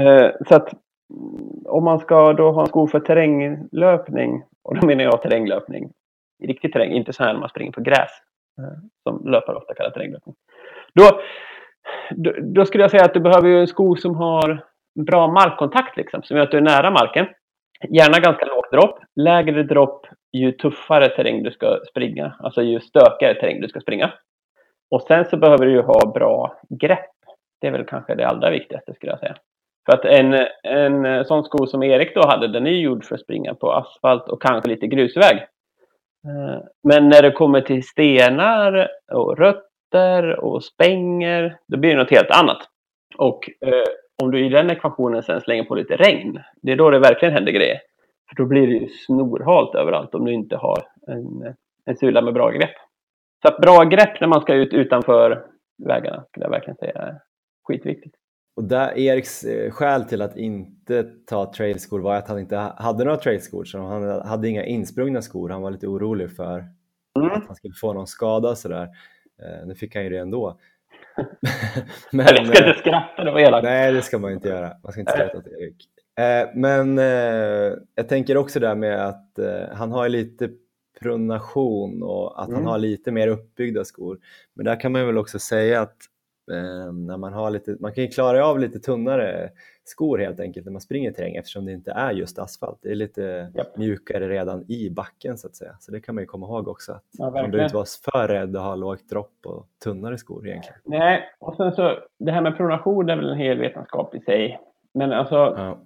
[0.00, 4.86] Eh, så att mm, om man ska då ha en sko för terränglöpning, och då
[4.86, 5.90] menar jag terränglöpning
[6.42, 8.10] i riktig terräng, inte så här när man springer på gräs,
[8.58, 10.34] eh, som löpare ofta kallar terränglöpning.
[10.94, 11.20] Då,
[12.10, 14.64] då, då, skulle jag säga att du behöver en sko som har
[15.06, 17.26] bra markkontakt, liksom, som gör att du är nära marken.
[17.88, 18.98] Gärna ganska lågt dropp.
[19.16, 24.12] Lägre dropp ju tuffare terräng du ska springa, alltså ju stökigare terräng du ska springa.
[24.90, 27.10] Och sen så behöver du ju ha bra grepp.
[27.60, 29.36] Det är väl kanske det allra viktigaste skulle jag säga.
[29.86, 33.14] För att en, en sån sko som Erik då hade, den är ju gjord för
[33.14, 35.36] att springa på asfalt och kanske lite grusväg.
[36.26, 42.10] Eh, men när det kommer till stenar och rötter och spänger, då blir det något
[42.10, 42.58] helt annat.
[43.16, 43.84] Och eh,
[44.22, 47.34] om du i den ekvationen sen slänger på lite regn, det är då det verkligen
[47.34, 47.80] händer grejer.
[48.28, 51.54] För då blir det ju snorhalt överallt om du inte har en,
[51.84, 52.74] en sula med bra grepp.
[53.42, 55.46] Så att bra grepp när man ska ut utanför
[55.84, 57.20] vägarna skulle jag verkligen säga är
[57.64, 58.14] skitviktigt.
[58.56, 63.04] Och där Eriks eh, skäl till att inte ta trailskor var att han inte hade
[63.04, 65.48] några trailskor, så han hade inga insprungna skor.
[65.48, 66.64] Han var lite orolig för
[67.18, 67.30] mm.
[67.32, 68.88] att han skulle få någon skada och sådär.
[69.42, 70.58] Eh, nu fick han ju det ändå.
[72.12, 73.64] Men, jag ska inte skratta, det var elakt.
[73.64, 74.72] Nej, det ska man inte göra.
[74.82, 75.88] Man ska inte skratta till Erik.
[76.18, 76.98] Eh, men
[77.94, 79.38] jag tänker också där med att
[79.72, 80.48] han har lite
[81.00, 82.60] pronation och att mm.
[82.60, 84.18] han har lite mer uppbyggda skor.
[84.54, 86.17] Men där kan man väl också säga att eh,
[87.06, 89.50] när man har lite, man kan ju klara av lite tunnare
[89.84, 92.78] skor helt enkelt när man springer terräng eftersom det inte är just asfalt.
[92.82, 93.76] Det är lite yep.
[93.76, 95.76] mjukare redan i backen så att säga.
[95.80, 98.28] Så det kan man ju komma ihåg också att ja, man behöver inte vara för
[98.28, 100.80] rädd att ha lågt dropp och tunnare skor egentligen.
[100.84, 104.60] Nej, och sen så det här med pronation är väl en hel vetenskap i sig.
[104.94, 105.78] Men alltså ja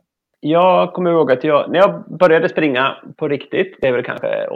[0.44, 4.46] jag kommer ihåg att jag, när jag började springa på riktigt, det är väl kanske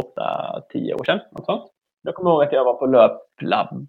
[0.73, 1.71] 8-10 år sedan, något sånt.
[2.03, 3.88] Jag kommer ihåg att jag var på löplabbet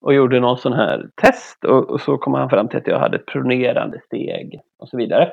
[0.00, 2.98] och gjorde någon sån här test och, och så kom han fram till att jag
[2.98, 5.32] hade ett pronerande steg och så vidare.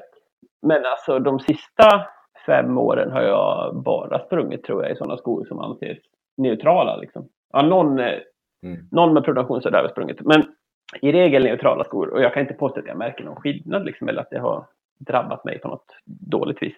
[0.62, 2.06] Men alltså de sista
[2.46, 5.98] fem åren har jag bara sprungit tror jag i sådana skor som anses
[6.38, 6.96] neutrala.
[6.98, 7.28] Liksom.
[7.54, 8.88] Ja, någon, mm.
[8.92, 10.22] någon med pronation så där har sprungit.
[10.22, 10.44] Men
[11.02, 14.10] i regel neutrala skor och jag kan inte påstå att jag märker någon skillnad liksom,
[14.10, 14.66] eller att det har
[15.00, 16.76] drabbat mig på något dåligt vis.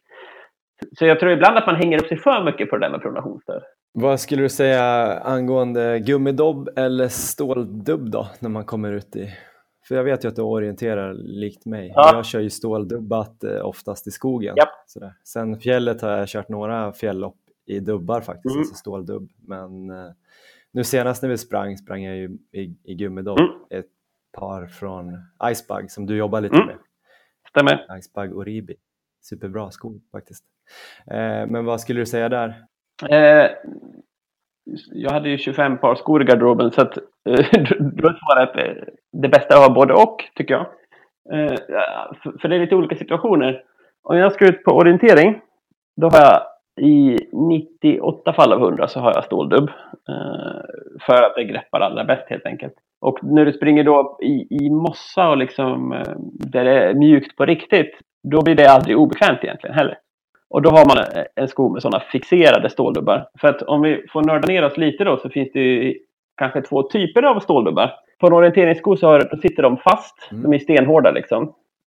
[0.98, 3.02] Så jag tror ibland att man hänger upp sig för mycket på det där med
[3.02, 3.64] pronationsstöd.
[3.92, 4.84] Vad skulle du säga
[5.20, 9.34] angående gummidobb eller ståldubb då, när man kommer ut i...
[9.88, 11.92] För jag vet ju att du orienterar likt mig.
[11.96, 12.16] Ja.
[12.16, 14.54] Jag kör ju ståldubbat eh, oftast i skogen.
[14.58, 14.66] Ja.
[14.88, 15.14] Sådär.
[15.24, 18.60] Sen fjället har jag kört några fjälllopp i dubbar faktiskt, mm.
[18.60, 19.30] alltså ståldubb.
[19.48, 20.12] Men eh,
[20.72, 23.40] nu senast när vi sprang, sprang jag ju i, i gummidobb.
[23.40, 23.52] Mm.
[23.70, 23.90] Ett
[24.32, 25.18] par från
[25.52, 26.68] Icebug som du jobbar lite mm.
[26.68, 26.78] med.
[27.50, 27.98] Stämmer.
[28.00, 28.76] Icebug Oribi.
[29.22, 30.44] Superbra skor faktiskt.
[31.08, 32.66] Eh, men vad skulle du säga där?
[33.10, 33.52] Eh,
[34.92, 37.04] jag hade ju 25 par skor i garderoben så att eh,
[37.80, 40.66] då är svaret eh, det bästa att ha både och tycker jag.
[41.34, 41.56] Eh,
[42.42, 43.64] för det är lite olika situationer.
[44.04, 45.42] Om jag ska ut på orientering
[46.02, 46.42] då har jag
[46.82, 49.70] i 98 fall av 100 så har jag ståldubb.
[51.02, 52.74] För att det greppar allra bäst helt enkelt.
[53.02, 57.46] Och när du springer då i, i mossa och liksom där det är mjukt på
[57.46, 57.92] riktigt,
[58.24, 59.98] då blir det aldrig obekvämt egentligen heller.
[60.50, 63.30] Och då har man en sko med sådana fixerade ståldubbar.
[63.40, 65.96] För att om vi får nörda ner oss lite då så finns det ju
[66.38, 67.92] kanske två typer av ståldubbar.
[68.20, 70.44] På en orienteringssko så har, sitter de fast, mm.
[70.44, 71.44] de är stenhårda liksom.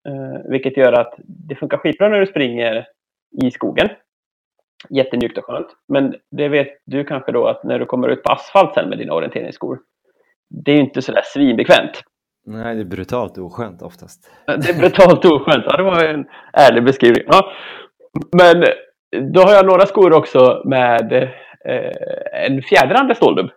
[0.08, 2.86] Eh, vilket gör att det funkar skitbra när du springer
[3.44, 3.90] i skogen.
[4.90, 5.68] Jättemjukt och skönt.
[5.88, 8.98] Men det vet du kanske då att när du kommer ut på asfalt sen med
[8.98, 9.80] dina orienteringsskor.
[10.50, 12.02] Det är ju inte sådär svinbekvämt.
[12.46, 14.32] Nej, det är brutalt oskönt oftast.
[14.46, 17.24] Det är brutalt oskönt, ja det var en ärlig beskrivning.
[17.28, 17.52] Ja.
[18.38, 18.66] Men
[19.34, 21.14] då har jag några skor också med
[21.66, 21.92] eh,
[22.46, 23.50] en fjädrande ståldubb.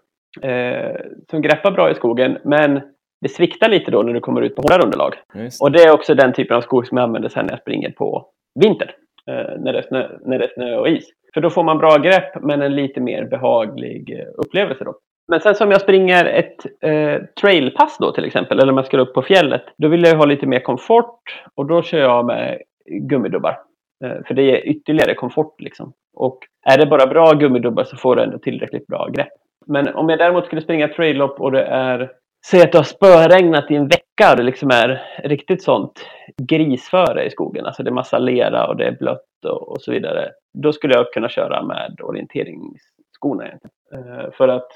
[0.43, 0.97] Eh,
[1.31, 2.81] som greppar bra i skogen, men
[3.21, 5.15] det sviktar lite då när du kommer ut på hårdare underlag.
[5.35, 5.63] Just.
[5.63, 7.91] Och det är också den typen av skor som jag använder sen när jag springer
[7.91, 8.27] på
[8.61, 8.89] vintern.
[9.27, 11.09] Eh, när, det är snö, när det är snö och is.
[11.35, 14.95] För då får man bra grepp, men en lite mer behaglig eh, upplevelse då.
[15.29, 18.99] Men sen som jag springer ett eh, trailpass då till exempel, eller om jag ska
[18.99, 22.59] upp på fjället, då vill jag ha lite mer komfort och då kör jag med
[22.87, 23.59] gummidubbar.
[24.05, 25.93] Eh, för det ger ytterligare komfort liksom.
[26.15, 29.33] Och är det bara bra gummidubbar så får du ändå tillräckligt bra grepp.
[29.67, 32.11] Men om jag däremot skulle springa traillopp och det är
[32.47, 37.25] Säg att det har spöregnat i en vecka och det liksom är riktigt sånt grisföre
[37.25, 37.67] i skogen.
[37.67, 40.31] Alltså det är massa lera och det är blött och, och så vidare.
[40.55, 43.75] Då skulle jag kunna köra med orienteringsskorna egentligen.
[43.95, 44.73] Uh, för att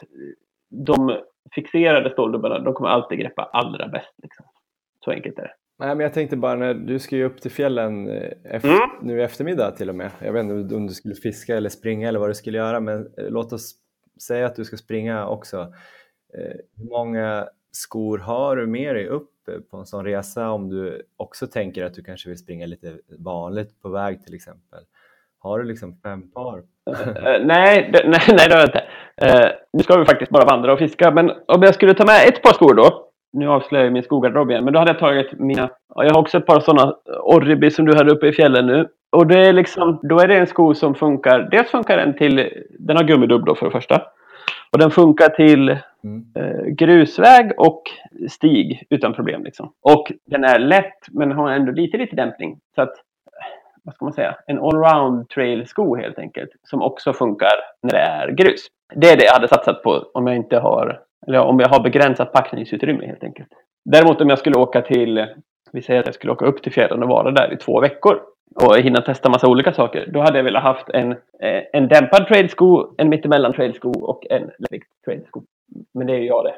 [0.71, 1.19] de
[1.55, 4.15] fixerade ståldubbarna, de kommer alltid greppa allra bäst.
[4.23, 4.47] Liksom.
[5.05, 5.55] Så enkelt är det.
[5.81, 8.91] Nej, men jag tänkte bara när du ska ju upp till fjällen eh, efter, mm.
[9.03, 10.11] nu i eftermiddag till och med.
[10.19, 13.01] Jag vet inte om du skulle fiska eller springa eller vad du skulle göra, men
[13.01, 13.75] eh, låt oss
[14.27, 15.61] säga att du ska springa också.
[16.35, 19.31] Eh, hur många skor har du med dig upp
[19.71, 23.83] på en sån resa om du också tänker att du kanske vill springa lite vanligt
[23.83, 24.81] på väg till exempel?
[25.39, 26.63] Har du liksom fem par?
[27.45, 28.85] nej, det, nej, nej, det har jag inte.
[29.73, 32.43] Nu ska vi faktiskt bara vandra och fiska, men om jag skulle ta med ett
[32.43, 35.71] par skor då nu avslöjar jag min skogarderob igen, men då hade jag tagit mina,
[35.95, 38.89] jag har också ett par sådana Orribi som du hade uppe i fjällen nu.
[39.13, 42.51] Och det är liksom, då är det en sko som funkar, dels funkar den till,
[42.79, 44.03] den har gummidubb då för det första.
[44.73, 45.69] Och den funkar till
[46.05, 46.27] mm.
[46.35, 47.83] eh, grusväg och
[48.29, 49.45] stig utan problem.
[49.45, 49.73] Liksom.
[49.83, 52.59] Och den är lätt men har ändå lite, lite dämpning.
[52.75, 52.93] Så att,
[53.85, 56.51] vad ska man säga, en allround trail sko helt enkelt.
[56.63, 58.67] Som också funkar när det är grus.
[58.95, 61.83] Det är det jag hade satsat på om jag inte har eller om jag har
[61.83, 63.49] begränsat packningsutrymme helt enkelt.
[63.85, 65.27] Däremot om jag skulle åka till,
[65.73, 68.21] vi säger att jag skulle åka upp till fjällen och vara där i två veckor
[68.55, 70.11] och hinna testa massa olika saker.
[70.13, 74.43] Då hade jag velat haft en, eh, en dämpad trailsko, en mittemellan trailsko och en
[74.43, 75.43] lätt trailsko.
[75.95, 76.55] Men det är ju jag det.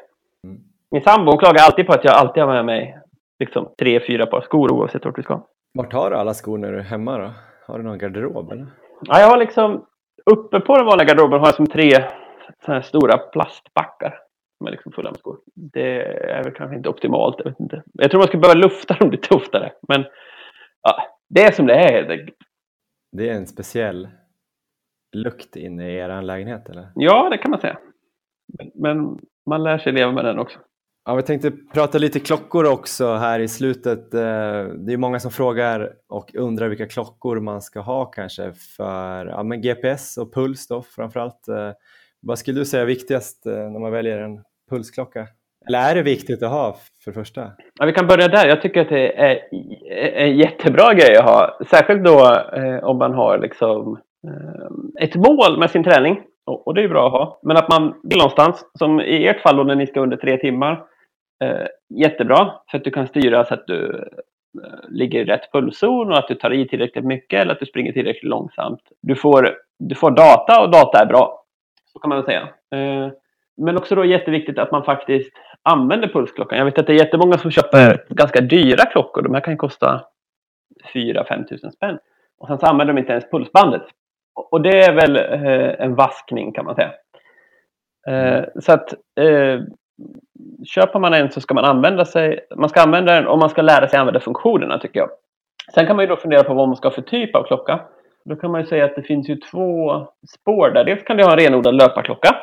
[0.48, 0.60] Mm.
[0.90, 2.98] Min sambo klagar alltid på att jag alltid har med mig
[3.38, 5.40] liksom, tre, fyra par skor oavsett vart vi ska.
[5.74, 7.30] Vart har du alla skor när du är hemma då?
[7.66, 8.66] Har du någon garderob eller?
[9.02, 9.84] Ja, jag har liksom
[10.30, 11.90] uppe på den vanliga garderoben har jag som tre
[12.64, 14.14] såna här stora plastbackar
[14.60, 15.38] med liksom fulla skor.
[15.54, 17.36] Det är väl kanske inte optimalt.
[17.38, 17.82] Jag, vet inte.
[17.92, 19.72] jag tror man skulle behöva lufta dem lite oftare.
[19.88, 20.04] Men
[20.82, 22.36] ja, det är som det är helt enkelt.
[23.12, 24.08] Det är en speciell
[25.16, 26.88] lukt inne i er lägenhet eller?
[26.94, 27.78] Ja, det kan man säga.
[28.74, 30.58] Men man lär sig leva med den också.
[31.04, 34.14] Ja, vi tänkte prata lite klockor också här i slutet.
[34.14, 34.20] Eh,
[34.64, 39.42] det är många som frågar och undrar vilka klockor man ska ha kanske för ja,
[39.42, 41.48] men GPS och puls då framförallt.
[41.48, 41.72] Eh,
[42.20, 45.26] vad skulle du säga är viktigast eh, när man väljer en pulsklocka?
[45.68, 47.52] Eller är det viktigt att ha för det första?
[47.78, 48.48] Ja, vi kan börja där.
[48.48, 49.40] Jag tycker att det är
[50.14, 51.58] en jättebra grej att ha.
[51.70, 56.20] Särskilt då eh, om man har liksom, eh, ett mål med sin träning.
[56.46, 57.40] Och, och, det är bra att ha.
[57.42, 58.64] Men att man vill någonstans.
[58.78, 60.84] Som i ert fall då när ni ska under tre timmar.
[61.44, 62.52] Eh, jättebra.
[62.70, 64.08] För att du kan styra så att du
[64.64, 67.66] eh, ligger i rätt pulszon och att du tar i tillräckligt mycket eller att du
[67.66, 68.82] springer tillräckligt långsamt.
[69.02, 71.44] Du får, du får data och data är bra.
[71.92, 72.48] Så kan man väl säga.
[72.74, 73.12] Eh,
[73.60, 76.58] men också då jätteviktigt att man faktiskt använder pulsklockan.
[76.58, 79.22] Jag vet att det är jättemånga som köper ganska dyra klockor.
[79.22, 80.04] De här kan ju kosta
[80.94, 81.98] 4-5 tusen spänn.
[82.38, 83.82] Och sen så använder de inte ens pulsbandet.
[84.50, 86.92] Och det är väl eh, en vaskning kan man säga.
[88.08, 89.60] Eh, så att eh,
[90.66, 93.62] köper man en så ska man använda sig, man ska använda den och man ska
[93.62, 95.10] lära sig använda funktionerna tycker jag.
[95.74, 97.80] Sen kan man ju då fundera på vad man ska ha för typ av klocka.
[98.24, 100.06] Då kan man ju säga att det finns ju två
[100.40, 100.84] spår där.
[100.84, 102.36] Dels kan du ha en renodlad löparklocka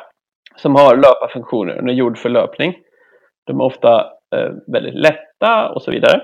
[0.58, 1.74] som har löparfunktioner.
[1.74, 2.74] Den är gjord för löpning.
[3.46, 4.00] De är ofta
[4.34, 6.22] eh, väldigt lätta och så vidare.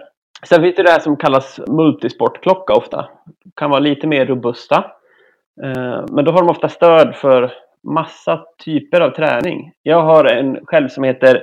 [0.48, 3.08] Sen finns det det här som kallas multisportklocka ofta.
[3.56, 4.76] Kan vara lite mer robusta.
[5.62, 9.72] Eh, men då har de ofta stöd för massa typer av träning.
[9.82, 11.34] Jag har en själv som heter,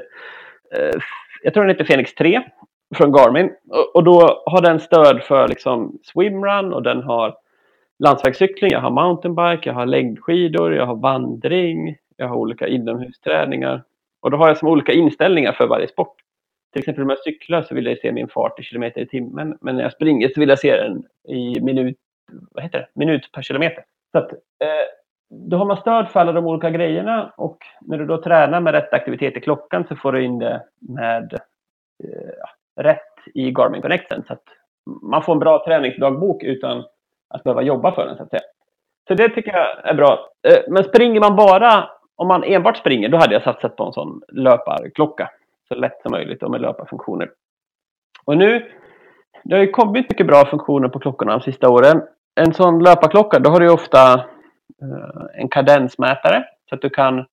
[0.75, 0.99] eh,
[1.43, 2.41] jag tror den heter Fenix 3
[2.95, 3.51] från Garmin.
[3.69, 7.35] Och, och då har den stöd för liksom swimrun och den har
[8.03, 13.83] landsvägscykling, jag har mountainbike, jag har längdskidor, jag har vandring, jag har olika inomhusträningar.
[14.19, 16.15] Och då har jag som olika inställningar för varje sport.
[16.71, 19.57] Till exempel om jag cyklar så vill jag se min fart i kilometer i timmen.
[19.61, 21.97] Men när jag springer så vill jag se den i minut,
[22.51, 22.87] vad heter det?
[22.93, 23.83] minut per kilometer.
[24.11, 24.87] Så att, eh,
[25.29, 28.73] då har man stöd för alla de olika grejerna och när du då tränar med
[28.73, 31.33] rätt aktivitet i klockan så får du in det med
[32.03, 32.97] eh, rätt
[33.33, 34.23] i Garmin Connecten.
[34.27, 34.43] Så att
[35.01, 36.83] man får en bra träningsdagbok utan
[37.29, 38.41] att behöva jobba för den så att säga.
[39.07, 40.31] Så det tycker jag är bra.
[40.47, 41.89] Eh, men springer man bara,
[42.21, 45.29] om man enbart springer, då hade jag satsat på en sån löparklocka.
[45.67, 47.29] Så lätt som möjligt och med löparfunktioner.
[48.25, 48.71] Och nu,
[49.43, 52.01] det har ju kommit mycket bra funktioner på klockorna de sista åren.
[52.35, 57.25] En sån löparklocka, då har du ofta eh, en kadensmätare så att du kan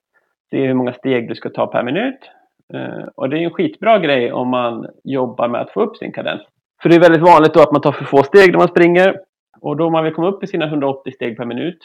[0.51, 2.31] se hur många steg du ska ta per minut.
[2.75, 6.13] Eh, och det är en skitbra grej om man jobbar med att få upp sin
[6.13, 6.43] kadens.
[6.83, 9.21] För det är väldigt vanligt då att man tar för få steg när man springer.
[9.61, 11.79] Och då man vill komma upp i sina 180 steg per minut,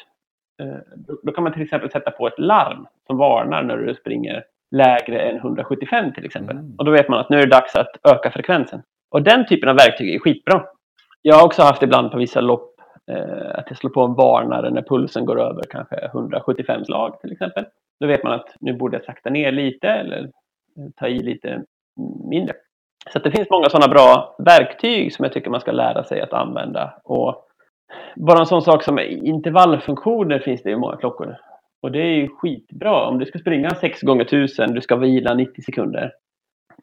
[1.23, 5.19] då kan man till exempel sätta på ett larm som varnar när du springer lägre
[5.19, 6.57] än 175 till exempel.
[6.57, 6.75] Mm.
[6.77, 8.81] Och då vet man att nu är det dags att öka frekvensen.
[9.11, 10.63] Och den typen av verktyg är skitbra.
[11.21, 12.81] Jag har också haft ibland på vissa lopp
[13.11, 17.31] eh, att jag slår på en varnare när pulsen går över kanske 175 slag till
[17.31, 17.65] exempel.
[17.99, 20.29] Då vet man att nu borde jag sakta ner lite eller
[20.95, 21.63] ta i lite
[22.29, 22.55] mindre.
[23.13, 26.33] Så det finns många sådana bra verktyg som jag tycker man ska lära sig att
[26.33, 27.01] använda.
[27.03, 27.47] Och
[28.15, 31.35] bara en sån sak som intervallfunktioner finns det i många klockor.
[31.81, 33.07] Och det är ju skitbra.
[33.07, 36.11] Om du ska springa 6 gånger 1000 du ska vila 90 sekunder.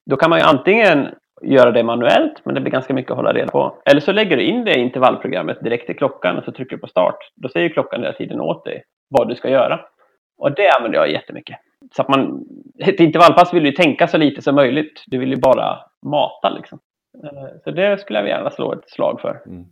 [0.07, 1.09] Då kan man ju antingen
[1.43, 3.83] göra det manuellt, men det blir ganska mycket att hålla reda på.
[3.85, 6.81] Eller så lägger du in det i intervallprogrammet direkt i klockan och så trycker du
[6.81, 7.19] på start.
[7.35, 9.81] Då säger klockan hela tiden åt dig vad du ska göra.
[10.39, 11.57] Och det använder jag jättemycket.
[11.97, 12.45] Så att man,
[12.79, 15.05] ett intervallpass vill du tänka så lite som möjligt.
[15.07, 16.79] Du vill ju bara mata liksom.
[17.25, 19.43] Eh, så det skulle jag gärna slå ett slag för.
[19.47, 19.65] Mm.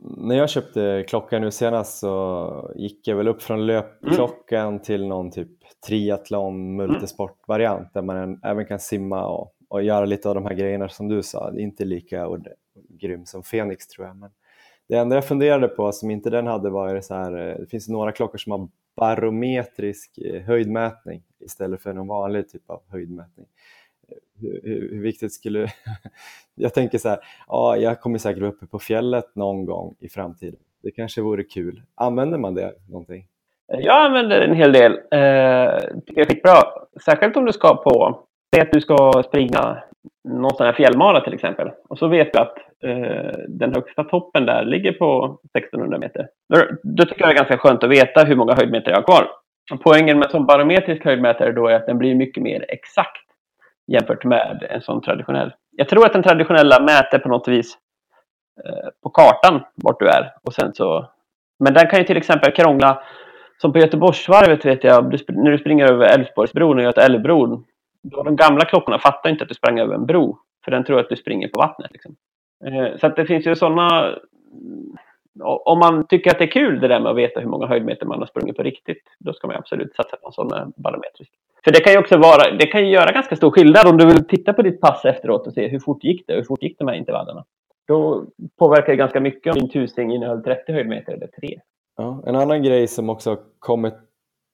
[0.00, 4.80] När jag köpte klockan nu senast så gick jag väl upp från löpklockan mm.
[4.80, 5.48] till någon typ
[5.86, 10.88] triathlon multisportvariant där man även kan simma och, och göra lite av de här grejerna
[10.88, 11.50] som du sa.
[11.50, 12.28] Det är inte lika
[12.88, 14.16] grym som Fenix tror jag.
[14.16, 14.30] Men
[14.88, 17.88] det enda jag funderade på som inte den hade var så här, eh, det finns
[17.88, 23.46] några klockor som har barometrisk eh, höjdmätning istället för någon vanlig typ av höjdmätning.
[24.40, 25.66] Hur, hur, viktigt skulle...
[26.54, 30.08] jag tänker så här, ja, jag kommer säkert vara uppe på fjället någon gång i
[30.08, 30.60] framtiden.
[30.82, 31.82] Det kanske vore kul.
[31.94, 33.26] Använder man det någonting?
[33.66, 34.92] Jag använder en hel del.
[34.92, 34.98] Eh,
[36.06, 36.62] det är skitbra.
[37.04, 38.24] Särskilt om du ska på...
[38.54, 39.82] Säg att du ska springa
[40.28, 41.70] någon sån här fjällmara till exempel.
[41.88, 46.28] Och så vet du att eh, den högsta toppen där ligger på 1600 meter.
[46.54, 49.02] Då, då, tycker jag det är ganska skönt att veta hur många höjdmeter jag har
[49.02, 49.28] kvar.
[49.72, 53.27] Och poängen med som barometrisk höjdmätare då är att den blir mycket mer exakt
[53.88, 55.52] jämfört med en sån traditionell.
[55.70, 57.78] Jag tror att den traditionella mäter på något vis
[58.64, 60.34] eh, på kartan vart du är.
[60.42, 61.08] Och sen så,
[61.58, 63.02] men den kan ju till exempel krångla.
[63.60, 67.64] Som på Göteborgsvarvet vet jag, när du springer över Älvsborgsbron och Göta älvbron
[68.02, 71.08] de gamla klockorna fattar inte att du sprang över en bro, för den tror att
[71.08, 71.92] du springer på vattnet.
[71.92, 72.16] Liksom.
[72.64, 74.18] Eh, så att det finns ju sådana...
[75.40, 78.06] Om man tycker att det är kul det där med att veta hur många höjdmeter
[78.06, 81.32] man har sprungit på riktigt, då ska man absolut satsa på en sån eh, barometrisk.
[81.64, 84.06] För det kan ju också vara, det kan ju göra ganska stor skillnad om du
[84.06, 86.78] vill titta på ditt pass efteråt och se hur fort gick det, hur fort gick
[86.78, 87.44] de här intervallerna.
[87.88, 88.24] Då
[88.58, 91.60] påverkar det ganska mycket om din tusing innehöll 30 höjdmeter eller 3.
[91.96, 93.94] Ja, en annan grej som också har kommit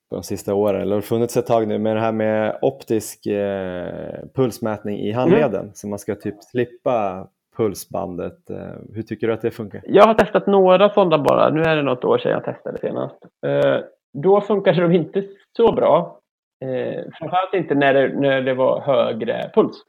[0.09, 4.15] de sista åren, eller har funnits ett tag nu, med det här med optisk eh,
[4.35, 5.61] pulsmätning i handleden.
[5.61, 5.73] Mm.
[5.73, 7.27] Så man ska typ slippa
[7.57, 8.49] pulsbandet.
[8.49, 8.57] Eh,
[8.93, 9.81] hur tycker du att det funkar?
[9.85, 11.49] Jag har testat några sådana bara.
[11.49, 13.15] Nu är det något år sedan jag testade senast.
[13.45, 13.79] Eh,
[14.13, 15.23] då funkade de inte
[15.57, 16.19] så bra.
[16.61, 19.81] Eh, framförallt inte när det, när det var högre puls.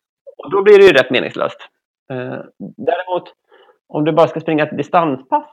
[0.45, 1.59] Och då blir det ju rätt meningslöst.
[2.11, 3.33] Eh, däremot
[3.89, 5.47] om du bara ska springa ett distanspass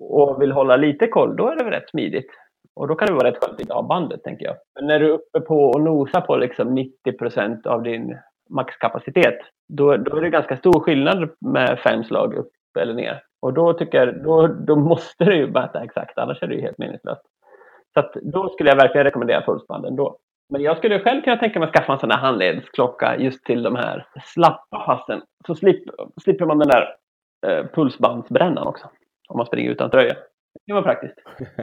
[0.00, 2.30] och vill hålla lite koll, då är det väl rätt smidigt.
[2.74, 4.56] Och då kan det vara rätt skönt att inte ha bandet, tänker jag.
[4.74, 8.18] Men när du är uppe på och nosar på liksom 90 procent av din
[8.50, 9.38] maxkapacitet,
[9.68, 13.22] då, då är det ganska stor skillnad med fem slag upp eller ner.
[13.40, 16.60] Och då tycker jag, då, då måste du ju mäta exakt, annars är det ju
[16.60, 17.22] helt meningslöst.
[17.96, 20.16] Så att då skulle jag verkligen rekommendera pulsbanden då.
[20.52, 23.62] Men jag skulle själv kunna tänka mig att skaffa en sån här handledsklocka just till
[23.62, 25.22] de här slappa passen.
[25.46, 26.94] Så slipper, slipper man den där
[27.46, 28.90] eh, pulsbandsbrännan också.
[29.28, 30.16] Om man springer utan tröja.
[30.66, 31.14] Det var praktiskt.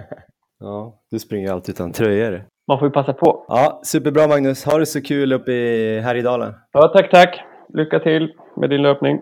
[0.59, 2.45] Ja, du springer alltid utan tröjor.
[2.67, 3.45] Man får ju passa på.
[3.47, 4.65] Ja, superbra Magnus.
[4.65, 6.53] Ha det så kul uppe i Härjedalen.
[6.71, 7.41] Ja, tack, tack.
[7.73, 9.21] Lycka till med din löpning.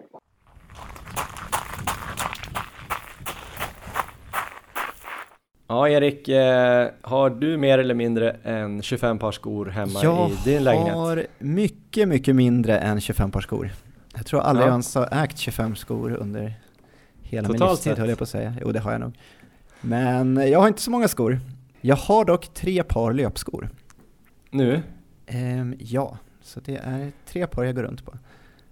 [5.71, 10.35] Ja, Erik, eh, har du mer eller mindre än 25 par skor hemma jag i
[10.45, 10.87] din lägenhet?
[10.87, 13.71] Jag har mycket, mycket mindre än 25 par skor.
[14.15, 14.67] Jag tror aldrig Ja.
[14.67, 16.53] jag ens har ägt 25 skor under
[17.21, 17.99] hela min Totalt livstid sett?
[17.99, 18.55] höll jag på att säga.
[18.61, 19.13] Jo, det har jag nog.
[19.81, 21.39] Men jag har inte så många skor.
[21.81, 23.69] Jag har dock tre par löpskor.
[24.49, 24.81] Nu?
[25.27, 28.13] Ehm, ja, så det är tre par jag går runt på.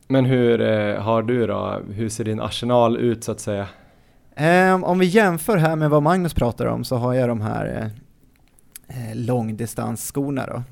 [0.07, 1.81] Men hur eh, har du då?
[1.93, 3.67] Hur ser din arsenal ut så att säga?
[4.41, 7.91] Ehm, om vi jämför här med vad Magnus pratar om så har jag de här
[8.87, 10.63] eh, eh, långdistansskorna då.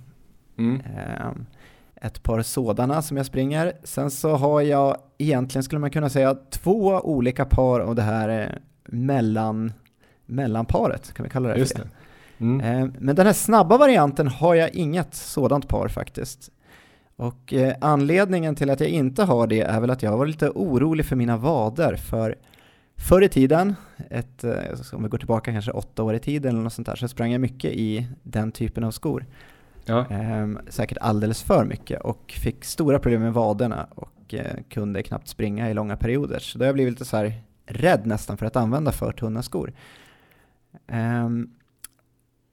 [0.63, 0.81] Mm.
[0.81, 1.45] Ehm,
[2.01, 3.73] ett par sådana som jag springer.
[3.83, 8.29] Sen så har jag egentligen skulle man kunna säga två olika par av det här
[8.41, 8.47] eh,
[8.85, 9.73] mellan,
[10.25, 11.81] mellanparet, kan vi kalla det för Just det.
[12.37, 12.43] det.
[12.45, 12.61] Mm.
[12.61, 16.51] Ehm, Men den här snabba varianten har jag inget sådant par faktiskt.
[17.15, 20.31] Och eh, anledningen till att jag inte har det är väl att jag har varit
[20.31, 21.95] lite orolig för mina vader.
[21.95, 22.35] För
[22.97, 23.75] förr i tiden,
[24.09, 24.53] ett, eh,
[24.93, 27.31] om vi går tillbaka kanske åtta år i tiden eller något sånt där, så sprang
[27.31, 29.25] jag mycket i den typen av skor.
[29.85, 30.05] Ja.
[30.09, 35.27] Ehm, säkert alldeles för mycket och fick stora problem med vaderna och eh, kunde knappt
[35.27, 36.39] springa i långa perioder.
[36.39, 39.43] Så då har jag blivit lite så här rädd nästan för att använda för tunna
[39.43, 39.73] skor.
[40.87, 41.49] Ehm,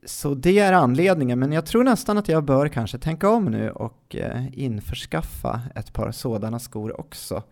[0.06, 3.70] så det är anledningen, men jag tror nästan att jag bör kanske tänka om nu
[3.70, 7.42] och eh, införskaffa ett par sådana skor också.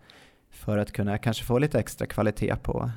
[0.65, 2.91] För att kunna kanske få lite extra kvalitet på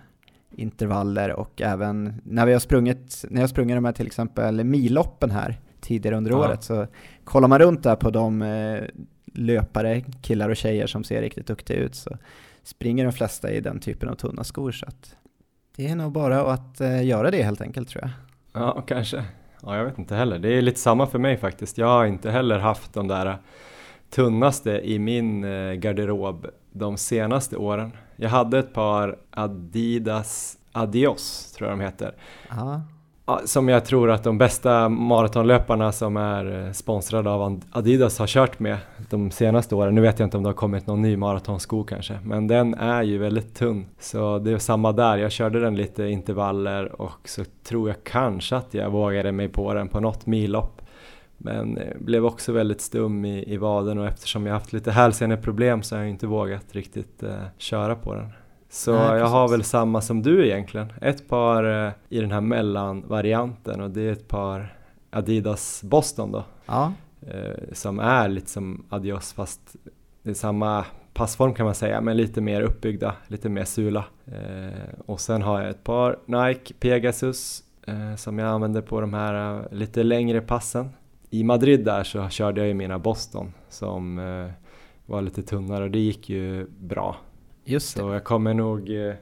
[0.51, 5.31] intervaller och även när vi har sprungit, när jag sprungit de här till exempel milloppen
[5.31, 6.37] här tidigare under Ja.
[6.39, 6.87] året så
[7.25, 8.83] kollar man runt där på de eh,
[9.35, 12.17] löpare, killar och tjejer som ser riktigt duktiga ut så
[12.63, 15.17] springer de flesta i den typen av tunna skor så att
[15.77, 18.11] det är nog bara att eh, göra det helt enkelt tror jag.
[18.63, 19.25] Ja, kanske.
[19.63, 20.39] Ja, jag vet inte heller.
[20.39, 21.79] Det är lite samma för mig faktiskt.
[21.79, 23.39] Jag har inte heller haft de där
[24.11, 26.47] tunnaste i min eh, garderob
[26.79, 27.93] de senaste åren.
[28.17, 32.15] Jag hade ett par Adidas Adios, tror jag de heter.
[33.27, 38.27] Ja, Som jag tror att de bästa maratonlöparna som är eh, sponsrade av Adidas har
[38.27, 38.79] kört med
[39.11, 39.95] de senaste åren.
[39.95, 43.03] Nu vet jag inte om det har kommit någon ny maratonsko kanske, men den är
[43.03, 43.87] ju väldigt tunn.
[43.99, 48.57] Så det är samma där, jag körde den lite intervaller och så tror jag kanske
[48.57, 50.76] att jag vågade mig på den på något millopp.
[51.39, 55.83] Men eh, blev också väldigt stum i, i vaden och eftersom jag haft lite hälseneproblem
[55.83, 58.29] så har jag inte vågat riktigt eh, köra på den.
[58.71, 60.93] Så Nej, jag har väl samma som du egentligen.
[61.01, 64.77] Ett par eh, i den här mellanvarianten och det är ett par
[65.11, 66.45] Adidas Boston då.
[66.67, 66.93] ja,
[67.27, 69.77] Eh, som är lite som Adios fast
[70.23, 70.85] det är samma
[71.15, 74.05] passform kan man säga men lite mer uppbyggda, lite mer sula.
[74.27, 79.15] Eh, och sen har jag ett par Nike Pegasus eh, som jag använder på de
[79.15, 80.89] här lite längre passen.
[81.41, 84.51] I Madrid där så körde jag ju mina Boston som eh,
[85.07, 87.17] var lite tunnare och det gick ju bra.
[87.65, 88.01] just det.
[88.03, 89.15] Så jag kommer nog, eh,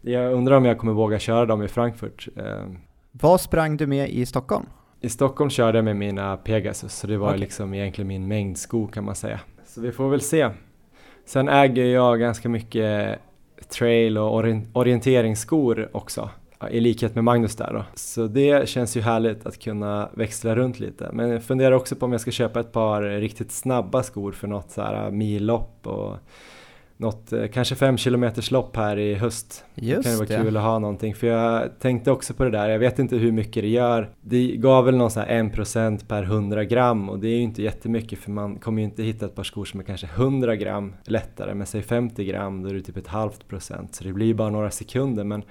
[0.00, 2.28] jag undrar om jag kommer våga köra dem i Frankfurt.
[2.36, 2.66] Eh,
[3.12, 4.66] Vad sprang du med i Stockholm?
[5.00, 7.40] I Stockholm körde jag med mina Pegasus så det var Okej.
[7.40, 9.40] liksom egentligen min mängdsko kan man säga.
[9.66, 10.50] Så vi får väl se.
[11.24, 13.18] Sen äger jag ganska mycket
[13.78, 16.30] trail och orien- orienteringsskor också.
[16.70, 17.84] I likhet med Magnus där då.
[17.94, 21.10] Så det känns ju härligt att kunna växla runt lite.
[21.12, 24.48] Men jag funderar också på om jag ska köpa ett par riktigt snabba skor för
[24.48, 26.16] något så här millopp och
[27.02, 29.64] något eh, kanske fem kilometers lopp här i höst.
[29.74, 32.50] Det kan ju Just vara kul att ha någonting för jag tänkte också på det
[32.50, 34.10] där, jag vet inte hur mycket det gör.
[34.20, 37.62] Det gav väl någon sån här 1% per 100 gram och det är ju inte
[37.62, 40.94] jättemycket för man kommer ju inte hitta ett par skor som är kanske 100 gram
[41.04, 44.26] lättare men säg 50 gram då är det typ ett halvt procent så det blir
[44.26, 45.42] ju bara några sekunder men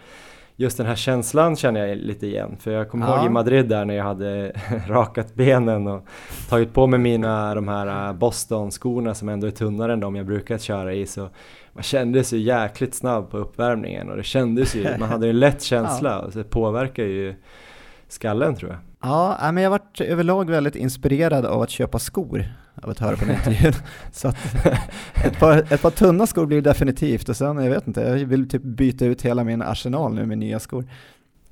[0.61, 2.57] just den här känslan känner jag lite igen.
[2.59, 3.17] För jag kommer Ja.
[3.17, 4.51] ihåg i Madrid där när jag hade
[4.87, 6.05] rakat benen och
[6.49, 10.25] tagit på mig mina de här äh, Boston-skorna som ändå är tunnare än de jag
[10.25, 11.05] brukar köra i.
[11.05, 11.29] Så
[11.73, 15.61] man kändes ju jäkligt snabb på uppvärmningen och det kändes ju, man hade en lätt
[15.61, 17.35] känsla och så det påverkar ju
[18.11, 18.79] skallen tror jag.
[19.01, 22.45] Ja, men jag varit överlag väldigt inspirerad av att köpa skor
[22.75, 23.73] av att höra på den intervjun.
[24.11, 24.65] Så att
[25.25, 28.49] ett par, ett par tunna skor blir definitivt och sen, jag vet inte, jag vill
[28.49, 30.85] typ byta ut hela min arsenal nu med nya skor.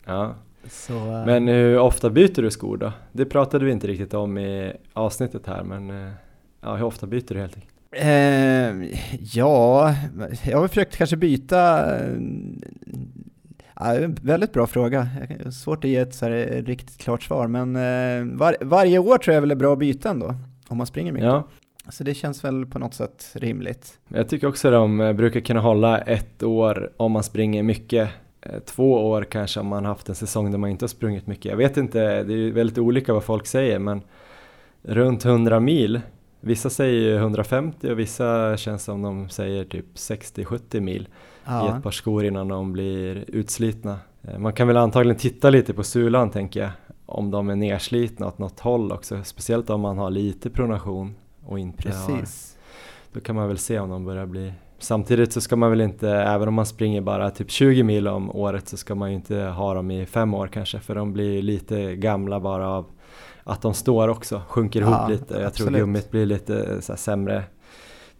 [0.05, 0.36] Ja.
[0.68, 2.91] Så, eh, Men hur ofta byter du skor då?
[3.12, 6.12] Det pratade vi inte riktigt om i avsnittet här men eh,
[6.62, 7.74] ja, hur ofta byter du helt enkelt?
[7.91, 8.99] Eh,
[9.36, 9.95] ja,
[10.43, 11.86] jag har försökt kanske byta...
[13.80, 15.07] eh, Ja, väldigt bra fråga.
[15.51, 19.34] Svårt att ge ett så här riktigt klart svar, men eh, var, varje år tror
[19.34, 20.36] jag väl är bra byten då,
[20.67, 21.25] om man springer mycket.
[21.27, 21.47] Ja,
[21.89, 23.99] Så det känns väl på något sätt rimligt.
[24.07, 28.09] jag tycker också de eh, brukar kunna hålla ett år om man springer mycket.
[28.41, 31.45] Eh, Två år kanske om man haft en säsong där man inte har sprungit mycket.
[31.45, 34.01] Jag vet inte, det är väldigt olika vad folk säger men
[34.82, 36.01] runt 100 mil
[36.41, 41.07] Vissa säger 150 och vissa känns som de säger typ 60-70 mil
[41.49, 41.65] ja.
[41.65, 43.99] i ett par skor innan de blir utslitna.
[44.21, 46.71] Eh, man kan väl antagligen titta lite på sulan tänker jag,
[47.05, 51.59] om de är nerslitna åt något håll också, speciellt om man har lite pronation och
[51.59, 52.07] inte Precis.
[52.07, 52.23] har.
[53.13, 56.09] Då kan man väl se om de börjar bli Samtidigt så ska man väl inte,
[56.09, 59.35] även om man springer bara typ 20 mil om året så ska man ju inte
[59.35, 62.85] ha dem i fem år kanske för de blir lite gamla bara av
[63.43, 65.33] att de står också, sjunker ihop ja, lite.
[65.33, 65.69] Jag absolut.
[65.69, 67.43] tror gummit blir lite så sämre,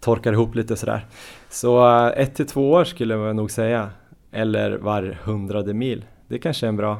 [0.00, 1.06] torkar ihop lite sådär.
[1.48, 3.90] Så eh, ett till två år skulle jag nog säga,
[4.32, 6.04] eller var hundrade mil.
[6.28, 6.98] Det kanske är en bra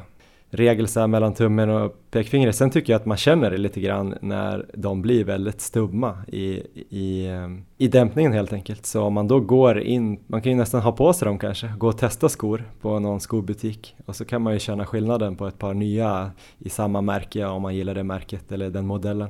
[0.51, 2.57] regel så mellan tummen och pekfingret.
[2.57, 6.63] Sen tycker jag att man känner det lite grann när de blir väldigt stumma i,
[6.91, 7.49] i, eh,
[7.79, 8.87] i dämpningen helt enkelt.
[8.87, 11.73] Så om man då går in, man kan ju nästan ha på sig dem kanske,
[11.79, 15.47] gå och testa skor på någon skobutik och så kan man ju känna skillnaden på
[15.47, 19.29] ett par nya i samma märke om man gillar det märket eller den modellen.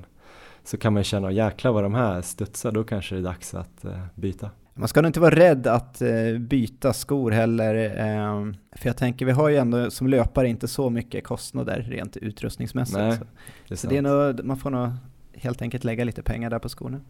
[0.64, 3.84] Så kan man känna, jäklar vad de här studsar, då kanske det är dags att
[3.84, 4.50] uh, byta.
[4.74, 9.26] Man ska nog inte vara rädd att eh, byta skor heller, eh, för jag tänker
[9.26, 12.98] vi har ju ändå som löpare inte så mycket kostnader rent utrustningsmässigt.
[12.98, 13.24] Nej, så
[13.68, 14.88] det är, så det är nog, man får nog
[15.34, 17.00] helt enkelt lägga lite pengar där på skorna.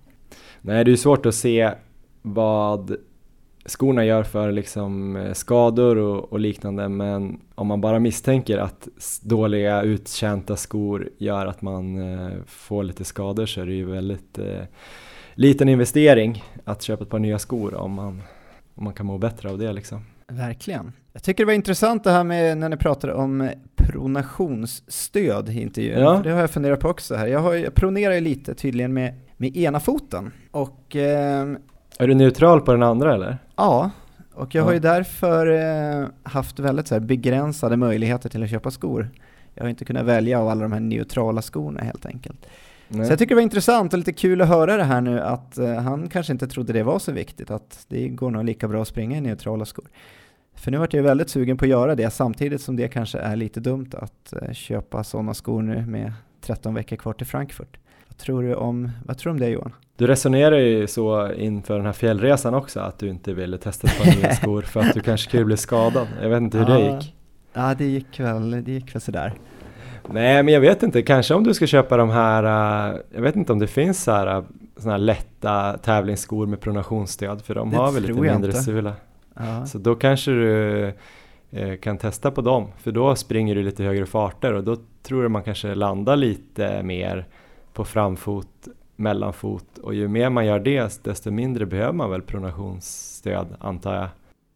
[0.61, 1.73] Nej, det är ju svårt att se
[2.23, 2.97] vad
[3.65, 8.89] skorna gör för liksom eh, skador och, och, liknande men om man bara misstänker att
[9.23, 14.39] dåliga uttjänta skor gör att man eh, får lite skador så är det ju väldigt
[14.39, 14.65] eh,
[15.35, 18.23] liten investering att köpa ett par nya skor om man,
[18.75, 20.05] om man kan må bättre av det liksom.
[20.29, 20.93] Verkligen.
[21.13, 26.01] Jag tycker det var intressant det här med när ni pratade om pronationsstöd i intervjun.
[26.01, 26.21] Ja.
[26.25, 27.27] Det har jag funderat på också här.
[27.27, 30.33] Jag, har, jag pronerar ju lite tydligen med, med ena foten.
[30.51, 31.47] Och, eh,
[31.99, 33.39] är du neutral på den andra eller?
[33.57, 33.91] Ja,
[34.35, 34.65] och jag ja.
[34.65, 39.11] har ju därför eh, haft väldigt så här, begränsade möjligheter till att köpa skor.
[39.55, 42.47] Jag har inte kunnat välja av alla de här neutrala skorna helt enkelt.
[42.89, 43.07] Nej.
[43.07, 45.59] Så jag tycker det var intressant och lite kul att höra det här nu att
[45.59, 48.83] uh, han kanske inte trodde det var så viktigt, att det går nog lika bra
[48.83, 49.85] att springa i neutrala skor.
[50.55, 53.37] För nu vart jag väldigt sugen på att göra det, samtidigt som det kanske är
[53.37, 57.77] lite dumt att uh, köpa sådana skor nu med 13 veckor kvar till Frankfurt.
[58.21, 59.73] Tror du om, vad tror du om det Johan?
[59.97, 63.99] Du resonerar ju så inför den här fjällresan också, att du inte ville testa ett
[63.99, 66.09] par nya skor för att du kanske skulle bli skadad.
[66.23, 67.15] Jag vet inte hur ja, det gick.
[67.53, 69.35] Ja, det gick väl, det gick väl sådär.
[70.11, 72.45] Nej men jag vet inte, kanske om du ska köpa de här,
[72.93, 74.45] uh, jag vet inte om det finns så här, uh,
[74.77, 78.63] såna här lätta tävlingsskor med pronationsstöd för de det har väl lite mindre inte.
[78.63, 78.93] sula.
[79.35, 79.67] Ja.
[79.67, 80.93] Så då kanske du
[81.57, 85.23] uh, kan testa på dem för då springer du lite högre farter och då tror
[85.23, 87.27] jag man kanske landar lite mer
[87.81, 93.47] på framfot, mellanfot och ju mer man gör det desto mindre behöver man väl pronationsstöd
[93.59, 94.09] antar jag.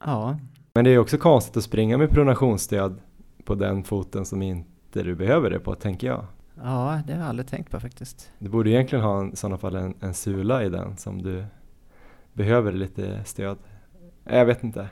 [0.04, 0.38] Ja.
[0.74, 3.00] Men det är också konstigt att springa med pronationsstöd
[3.44, 6.24] på den foten som inte du behöver det på, tänker jag.
[6.62, 8.30] Ja, det har jag aldrig tänkt på faktiskt.
[8.38, 11.44] Du borde egentligen ha i sådana fall en, en sula i den som du
[12.32, 13.58] behöver lite stöd.
[14.24, 14.88] Jag vet inte.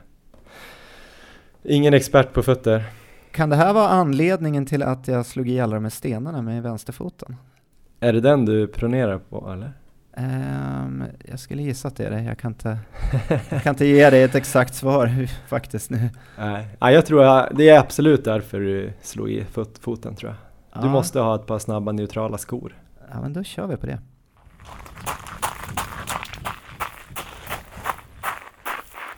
[1.63, 2.83] Ingen expert på fötter.
[3.31, 6.63] Kan det här vara anledningen till att jag slog i alla de här stenarna med
[6.63, 7.35] vänsterfoten?
[8.03, 9.73] Är det den du pronerar på eller?
[10.17, 12.21] Um, jag skulle gissa att det är det.
[12.23, 12.77] Jag kan inte,
[13.49, 16.09] jag kan inte ge dig ett exakt svar faktiskt nu.
[16.37, 20.31] Nej, ja, jag tror att det är absolut därför du slog i fot, foten tror
[20.31, 20.81] jag.
[20.81, 20.91] Du ja.
[20.91, 22.75] måste ha ett par snabba neutrala skor.
[23.11, 23.99] Ja, men då kör vi på det.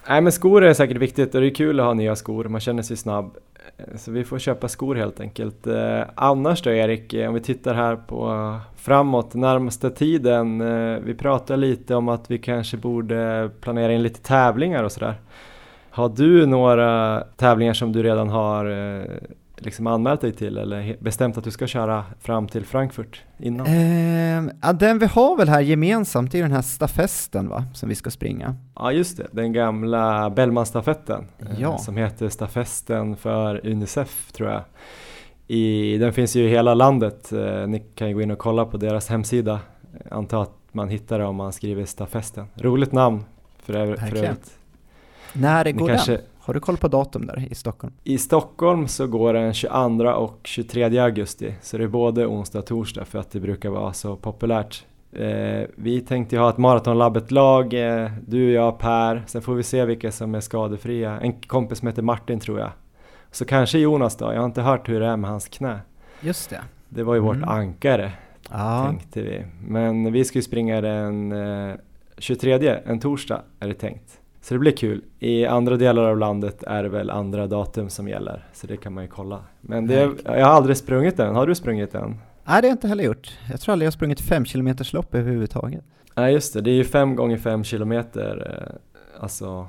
[0.08, 2.62] Nej men skor är säkert viktigt och det är kul att ha nya skor, man
[2.62, 3.38] känner sig snabb.
[3.78, 5.68] Eh, så vi får köpa skor helt enkelt.
[5.68, 10.60] Eh, annars då Erik, eh, om vi tittar här på framåt närmaste tiden.
[11.04, 15.16] Vi pratar lite om att vi kanske borde planera in lite tävlingar och sådär.
[15.90, 18.66] Har du några tävlingar som du redan har
[19.58, 23.68] liksom anmält dig till eller bestämt att du ska köra fram till Frankfurt innan?
[23.68, 27.96] Eh, ja, den vi har väl här gemensamt är den här stafesten va, som vi
[27.96, 28.56] ska springa.
[28.76, 31.70] Ja just det, den gamla Bellmanstafetten eh, ja.
[31.70, 34.62] eh, som heter Stafesten för Unicef tror jag.
[35.48, 38.66] I, den finns ju i hela landet, eh, ni kan ju gå in och kolla
[38.66, 39.60] på deras hemsida.
[40.04, 42.46] Jag antar att man hittar det om man skriver Stafesten.
[42.56, 43.24] Roligt namn
[43.60, 44.58] för, för övrigt.
[45.34, 46.22] När går kanske, den?
[46.46, 47.94] Har du koll på datum där i Stockholm?
[48.04, 52.66] I Stockholm så går den 22 och 23 augusti, så det är både onsdag och
[52.66, 54.86] torsdag för att det brukar vara så populärt.
[55.12, 60.12] Eh, vi tänkte ha ett maratonlabbet-lag, eh, du, jag, Per, sen får vi se vilka
[60.12, 61.20] som är skadefria.
[61.20, 62.72] En kompis som heter Martin tror jag.
[63.32, 65.80] Så kanske Jonas då, jag har inte hört hur det är med hans knä.
[66.22, 66.62] Just det.
[66.90, 67.40] Det var ju mm.
[67.40, 68.12] vårt ankare,
[68.52, 68.86] ja.
[68.88, 69.46] tänkte vi.
[69.68, 71.76] Men vi ska ju springa den eh,
[72.18, 74.20] 23, en torsdag är det tänkt.
[74.46, 75.04] Så det blir kul.
[75.20, 78.94] I andra delar av landet är det väl andra datum som gäller, så det kan
[78.94, 79.44] man ju kolla.
[79.62, 82.10] Men det, jag har aldrig sprungit den, har du sprungit den?
[82.10, 83.38] Nej, det har jag inte heller gjort.
[83.52, 85.84] Jag tror aldrig jag har sprungit 5 km lopp överhuvudtaget.
[86.16, 89.68] Nej just det, det är ju 5 gånger 5 kilometer, eh, alltså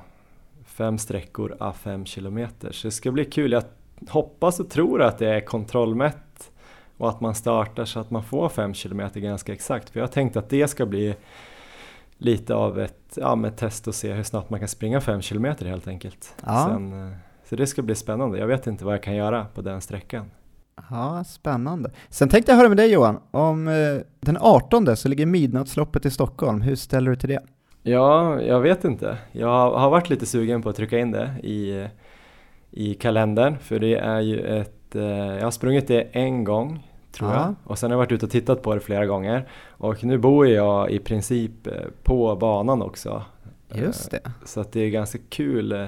[0.65, 2.71] fem sträckor a 5 kilometer.
[2.71, 3.51] Så det ska bli kul.
[3.51, 3.63] Jag
[4.09, 6.51] hoppas och tror att det är kontrollmätt
[6.97, 9.89] och att man startar så att man får 5 kilometer ganska exakt.
[9.89, 11.15] För jag har tänkt att det ska bli
[12.17, 15.65] lite av ett ja, med test och se hur snabbt man kan springa 5 kilometer
[15.65, 16.35] helt enkelt.
[16.45, 16.69] Ja.
[16.69, 17.13] Sen, eh,
[17.49, 18.37] så det ska bli spännande.
[18.37, 20.31] Jag vet inte vad jag kan göra på den sträckan.
[20.89, 21.91] Ja, spännande.
[22.09, 23.73] Sen tänkte jag höra med dig Johan, om eh,
[24.19, 26.61] den 18 så ligger midnattsloppet i Stockholm.
[26.61, 27.41] Hur ställer du till det?
[27.83, 29.17] Ja, jag vet inte.
[29.31, 31.87] Jag har varit lite sugen på att trycka in det i,
[32.71, 36.86] i kalendern för det är ju ett, eh, jag har sprungit det en gång
[37.17, 37.35] tror Ja.
[37.35, 40.17] jag och sen har jag varit ute och tittat på det flera gånger och nu
[40.17, 43.23] bor jag i princip eh, på banan också.
[43.73, 44.19] Just det.
[44.45, 45.85] Så att det är ganska kul eh,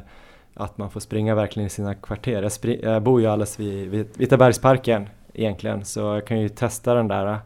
[0.54, 2.42] att man får springa verkligen i sina kvarter.
[2.44, 6.94] Jag, spri- jag bor ju alldeles vid, vid Vitabergsparken egentligen så jag kan ju testa
[6.94, 7.38] den där.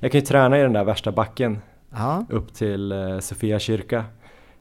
[0.00, 1.58] Jag kan ju träna i den där värsta backen
[1.90, 4.04] Ja, upp till eh, Sofia kyrka.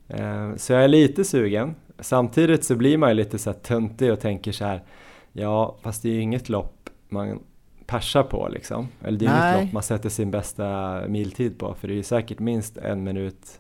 [0.08, 1.76] Eh, så jag är lite sugen.
[2.00, 4.82] Samtidigt så blir man ju lite så här töntig och tänker så här
[5.34, 7.40] Ja, fast det är ju inget lopp man
[7.92, 8.88] persar på liksom.
[9.04, 9.54] Eller det är Nej.
[9.54, 13.04] inget lopp man sätter sin bästa miltid på för det är ju säkert minst en
[13.04, 13.60] minut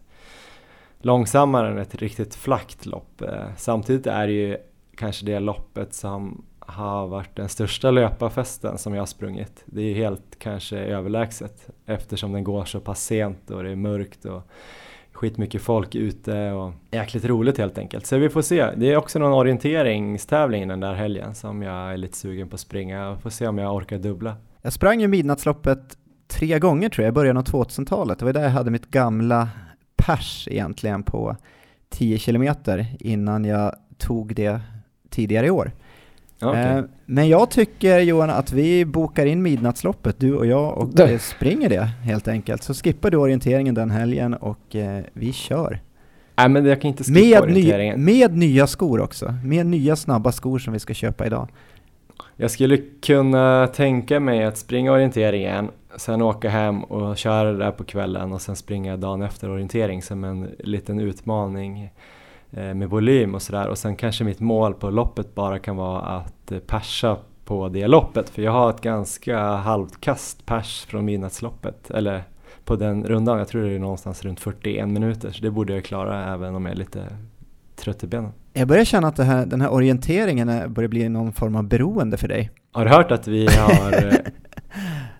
[0.99, 3.21] långsammare än ett riktigt flackt lopp.
[3.21, 4.57] Eh, samtidigt är det ju
[4.95, 9.63] kanske det loppet som har varit den största löparfesten som jag har sprungit.
[9.65, 13.75] Det är ju helt kanske överlägset eftersom den går så pass sent och det är
[13.75, 14.41] mörkt och
[15.21, 18.05] skitmycket folk ute och jäkligt roligt helt enkelt.
[18.05, 18.67] Så vi får se.
[18.75, 22.59] Det är också någon orienteringstävling den där helgen som jag är lite sugen på att
[22.59, 24.35] springa och får se om jag orkar dubbla.
[24.61, 25.97] jag sprang ju midnattsloppet
[26.27, 28.19] tre gånger tror jag i början av 2000-talet.
[28.19, 29.49] Det var där jag hade mitt gamla
[29.95, 31.35] pers egentligen på
[31.89, 34.61] 10 kilometer innan jag tog det
[35.09, 35.71] tidigare i år.
[36.41, 36.61] Okej.
[36.61, 41.11] Eh, Men jag tycker Johan att vi bokar in midnattsloppet, du och jag, och Där.
[41.13, 42.63] eh, springer det helt enkelt.
[42.63, 45.79] Så skippar du orienteringen den helgen och eh, vi kör.
[46.37, 48.05] Nej men jag kan inte skippa Med, ny, orienteringen.
[48.05, 49.33] med nya skor också.
[49.45, 51.47] Med nya snabba skor som vi ska köpa idag.
[52.35, 57.71] Jag skulle kunna tänka mig att springa orienteringen, sen åka hem och köra det där
[57.71, 61.89] på kvällen och sen springa dagen efter orientering som en liten utmaning eh,
[62.51, 66.51] med volym och sådär och sen kanske mitt mål på loppet bara kan vara att
[66.51, 71.91] eh, persa på det loppet för jag har ett ganska halvt kast pers från midnattsloppet
[71.91, 72.23] eller
[72.65, 75.85] på den rundan, jag tror det är någonstans runt 41 minuter så det borde jag
[75.85, 77.07] klara även om jag är lite
[77.75, 78.31] trött i benen.
[78.53, 82.27] Jag börjar känna att här, den här orienteringen börjar bli någon form av beroende för
[82.27, 82.51] dig.
[82.71, 84.13] Har du hört att vi har eh,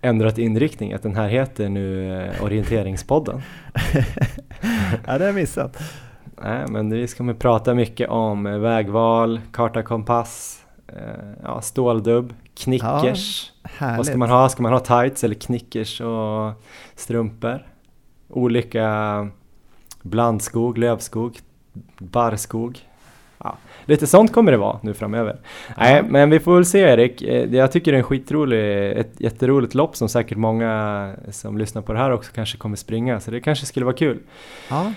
[0.00, 0.92] ändrat inriktning?
[0.92, 3.42] Att den här heter nu eh, Orienteringspodden?
[5.06, 5.82] ja, det har jag missat.
[6.44, 10.96] Nej, men vi ska med prata mycket om eh, vägval, karta, kompass, eh,
[11.42, 13.52] ja, ståldubb, knickers.
[13.62, 13.96] Härligt.
[13.96, 14.48] Vad ska man ha?
[14.48, 16.52] Ska man ha tights eller knickers och
[16.94, 17.66] strumpor?
[18.28, 19.28] Olika
[20.02, 21.38] blandskog, lövskog,
[21.98, 22.78] barrskog.
[23.38, 25.40] Ja, lite sånt kommer det vara nu framöver.
[25.76, 27.22] Nej, men vi får väl se Erik.
[27.22, 31.82] Eh, Jag tycker det är en skitrolig, ett jätteroligt lopp som säkert många som lyssnar
[31.82, 33.20] på det här också kanske kommer springa.
[33.20, 34.18] Så det kanske skulle vara kul.
[34.70, 34.92] Ja,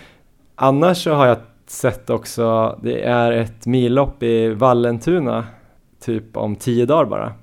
[0.56, 1.38] Annars så har jag
[1.68, 5.46] sett också, det är ett millopp i Vallentuna
[6.00, 7.34] typ om tio dagar bara.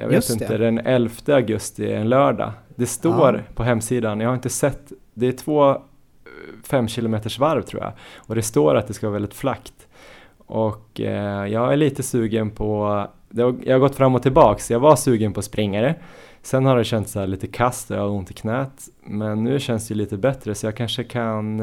[0.00, 0.64] Jag vet Just inte, det.
[0.64, 2.52] den 11 augusti, en lördag.
[2.76, 3.54] Det står Ja.
[3.54, 5.76] på hemsidan, jag har inte sett, det är två eh,
[6.64, 7.92] fem kilometers varv tror jag.
[8.16, 9.88] Och det står att det ska vara väldigt flackt.
[10.46, 13.10] Och eh, jag är lite sugen på, har,
[13.64, 15.94] jag har gått fram och tillbaks, jag var sugen på springare.
[16.42, 18.88] Sen har det känts så lite kast och jag har ont i knät.
[19.04, 21.60] Men nu känns det lite bättre så jag kanske kan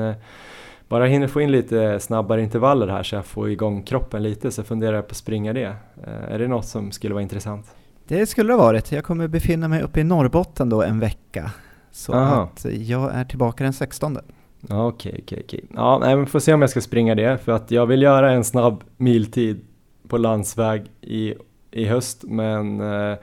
[0.87, 4.63] bara hinner få in lite snabbare intervaller här så jag får igång kroppen lite så
[4.63, 5.75] funderar jag på att springa det.
[6.07, 7.65] Eh, är det något som skulle vara intressant?
[8.07, 8.91] det skulle det varit.
[8.91, 11.51] Jag kommer befinna mig uppe i Norrbotten då en vecka.
[11.91, 12.43] Så Aha.
[12.43, 14.17] att jag är tillbaka den 16.
[14.69, 15.65] Ja, Okej, okej, okej.
[15.75, 18.31] Ja, nej, men får se om jag ska springa det för att jag vill göra
[18.31, 19.61] en snabb miltid
[20.07, 21.33] på landsväg i,
[21.71, 23.17] i höst men eh,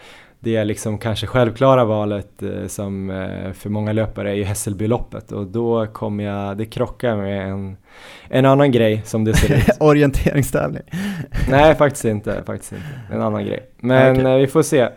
[0.44, 5.32] det är liksom kanske självklara valet eh, som eh, för många löpare är ju Hässelbyloppet
[5.32, 7.76] och då kommer jag, det krockar med en,
[8.28, 9.68] en annan grej som det ser ut.
[9.80, 10.82] Orienteringstävling.
[11.50, 12.42] Nej, faktiskt inte.
[12.46, 12.84] Faktiskt inte.
[13.12, 13.70] En annan grej.
[13.78, 14.32] Men Okej.
[14.32, 14.88] eh, vi får se.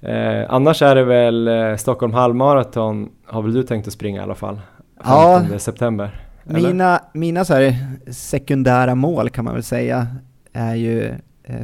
[0.00, 4.34] Eh, annars är det väl Stockholm halvmaraton har väl du tänkt att springa i alla
[4.34, 4.60] fall?
[5.04, 5.38] Ja.
[5.40, 6.20] 15 september?
[6.48, 6.68] eller?
[6.68, 7.76] Mina, mina så här
[8.10, 10.06] sekundära mål kan man väl säga
[10.52, 11.14] är ju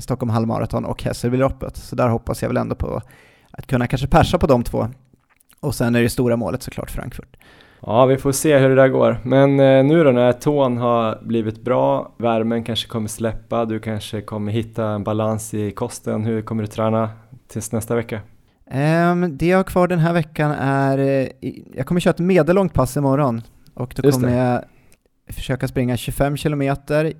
[0.00, 1.76] Stockholm halvmaraton och Hässelbyloppet.
[1.76, 3.02] Så där hoppas jag väl ändå på
[3.50, 4.88] att kunna kanske persa på de två.
[5.60, 7.36] Och sen är det stora målet såklart Frankfurt.
[7.80, 9.20] Ja, vi får se hur det där går.
[9.24, 14.20] Men eh, nu då när tån har blivit bra, värmen kanske kommer släppa, du kanske
[14.20, 16.24] kommer hitta en balans i kosten.
[16.24, 17.10] Hur kommer du träna
[17.48, 18.20] tills nästa vecka?
[18.70, 21.28] Um, det jag har kvar den här veckan är, eh,
[21.74, 23.42] jag kommer köra ett medellångt pass imorgon
[23.74, 24.36] och då Just kommer det.
[24.36, 24.64] jag
[25.34, 27.12] försöka springa 25 kilometer.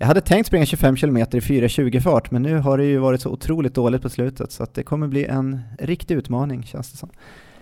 [0.00, 3.20] Jag hade tänkt springa 25 kilometer i 4.20 fart men nu har det ju varit
[3.20, 6.98] så otroligt dåligt på slutet så att det kommer bli en riktig utmaning känns det
[6.98, 7.10] som.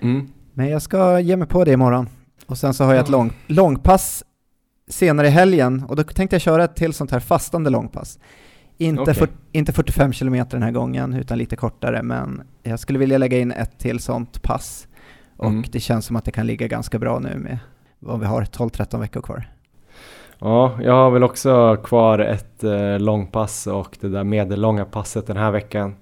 [0.00, 0.28] Mm.
[0.54, 2.08] Men jag ska ge mig på det imorgon.
[2.46, 4.24] Och sen så har jag ett lång, långpass
[4.88, 8.18] senare i helgen och då tänkte jag köra ett till sånt här fastande långpass.
[8.76, 9.14] Inte, Okej.
[9.14, 13.38] för, inte 45 kilometer den här gången utan lite kortare men jag skulle vilja lägga
[13.38, 14.88] in ett till sånt pass.
[15.36, 15.64] Och Mm.
[15.72, 17.58] det känns som att det kan ligga ganska bra nu med
[17.98, 19.48] vad vi har, 12-13 veckor kvar.
[20.40, 25.36] Ja, jag har väl också kvar ett eh, långpass och det där medellånga passet den
[25.36, 25.94] här veckan.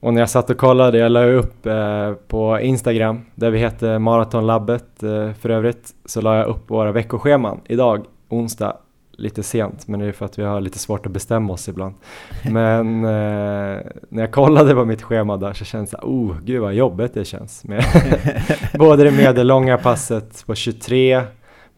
[0.00, 3.98] Och när jag satt och kollade, jag la upp eh, på Instagram, där vi heter
[3.98, 8.76] Maratonlabbet eh, för övrigt, så la jag upp våra veckoscheman idag, onsdag,
[9.12, 11.94] lite sent, men det är för att vi har lite svårt att bestämma oss ibland.
[12.50, 16.74] Men eh, när jag kollade på mitt schema där så känns det, oh gud vad
[16.74, 17.64] jobbigt det känns.
[17.64, 17.84] Med
[18.78, 21.22] både det medellånga passet på 23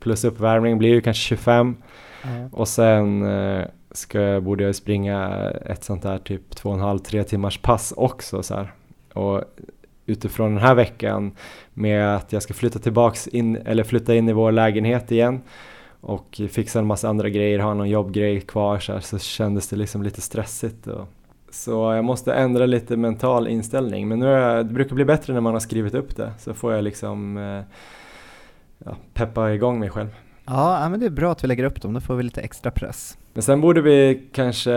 [0.01, 1.77] plus uppvärmning blir ju kanske 25
[2.53, 6.99] och sen eh, ska borde jag springa ett sånt där typ två och en halv,
[6.99, 8.73] tre timmars pass också så här.
[9.13, 9.45] Och
[10.07, 11.33] utifrån den här veckan
[11.75, 15.41] med att jag ska flytta tillbaks in, eller flytta in i vår lägenhet igen
[16.01, 19.77] och fixa en massa andra grejer, ha någon jobbgrej kvar så, här, så kändes det
[19.77, 20.87] liksom lite stressigt.
[20.87, 21.09] Och,
[21.51, 25.33] så jag måste ändra lite mental inställning men nu är jag, det brukar bli bättre
[25.33, 27.63] när man har skrivit upp det så får jag liksom eh,
[28.85, 30.09] ja, peppa igång mig själv.
[30.47, 32.71] Ja, men det är bra att vi lägger upp dem, då får vi lite extra
[32.71, 33.19] press.
[33.35, 34.71] Men sen borde vi kanske,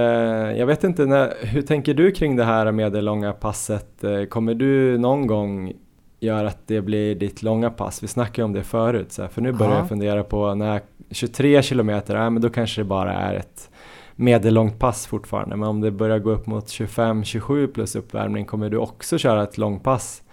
[0.58, 4.04] jag vet inte, när, hur tänker du kring det här med det långa passet?
[4.04, 5.74] Eh, Kommer du någon gång
[6.20, 8.04] göra att det blir ditt långa pass?
[8.04, 9.78] Vi snackade ju om det förut, så här, för nu börjar Ja.
[9.78, 10.82] jag fundera på när
[11.12, 13.70] 23 kilometer, ja, men då kanske det bara är ett
[14.16, 15.56] medellångt pass fortfarande.
[15.56, 19.58] Men om det börjar gå upp mot 25-27 plus uppvärmning, kommer du också köra ett
[19.58, 20.24] långpass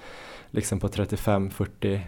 [0.51, 2.01] liksom på 35-40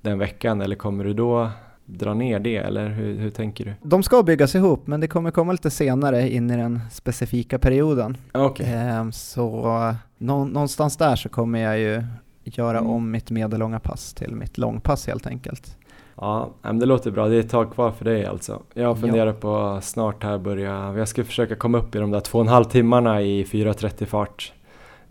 [0.00, 0.60] den veckan?
[0.60, 1.50] Eller kommer du då
[1.86, 3.72] dra ner det, eller hur, hur tänker du?
[3.82, 8.16] De ska byggas ihop, men det kommer komma lite senare in i den specifika perioden.
[8.32, 8.66] Okej.
[8.74, 12.02] Ehm, Så nå- någonstans där så kommer jag ju
[12.44, 12.90] göra Mm.
[12.90, 15.76] om mitt medellånga pass till mitt långpass helt enkelt.
[16.16, 17.28] Ja, det låter bra.
[17.28, 18.62] Det är ett tag kvar för dig alltså.
[18.74, 18.94] Jag Ja.
[18.94, 22.38] funderar på att snart här börja, jag ska försöka komma upp i de där två
[22.38, 24.52] och en halv timmarna i 4.30 fart.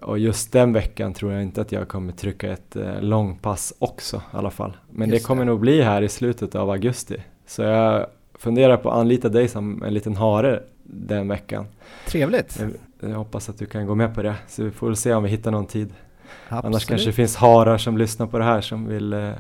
[0.02, 4.18] Och just den veckan tror jag inte att jag kommer trycka ett eh, långpass också
[4.18, 4.78] i alla fall.
[4.90, 5.52] Men Just det kommer det.
[5.52, 7.18] nog bli här i slutet av augusti.
[7.48, 11.66] Så jag funderar på att anlita dig som en liten hare den veckan.
[12.08, 12.60] Trevligt!
[12.60, 14.36] Jag, jag hoppas att du kan gå med på det.
[14.48, 15.94] Så vi får väl se om vi hittar någon tid.
[16.50, 16.88] Annars Absolut.
[16.88, 19.32] kanske det finns harar som lyssnar på det här som vill, eh,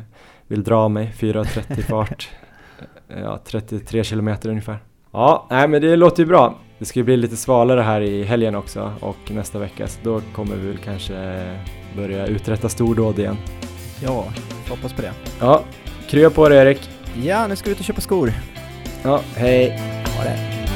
[0.47, 2.30] vill dra mig 4.30 fart.
[3.07, 4.80] ja, 33 kilometer ungefär.
[5.12, 6.55] Ja, nej men det låter ju bra.
[6.80, 10.21] Det ska ju bli lite svalare här i helgen också och nästa vecka så då
[10.36, 11.45] kommer vi väl kanske
[11.95, 13.38] börja uträtta stordåd igen.
[14.03, 14.25] Ja,
[14.69, 15.11] hoppas på det.
[15.39, 15.63] Ja,
[16.09, 16.89] krya på dig Erik.
[17.23, 18.34] Ja, nu ska vi ut och köpa skor.
[19.03, 19.69] Ja, hej.
[20.17, 20.68] Ha det!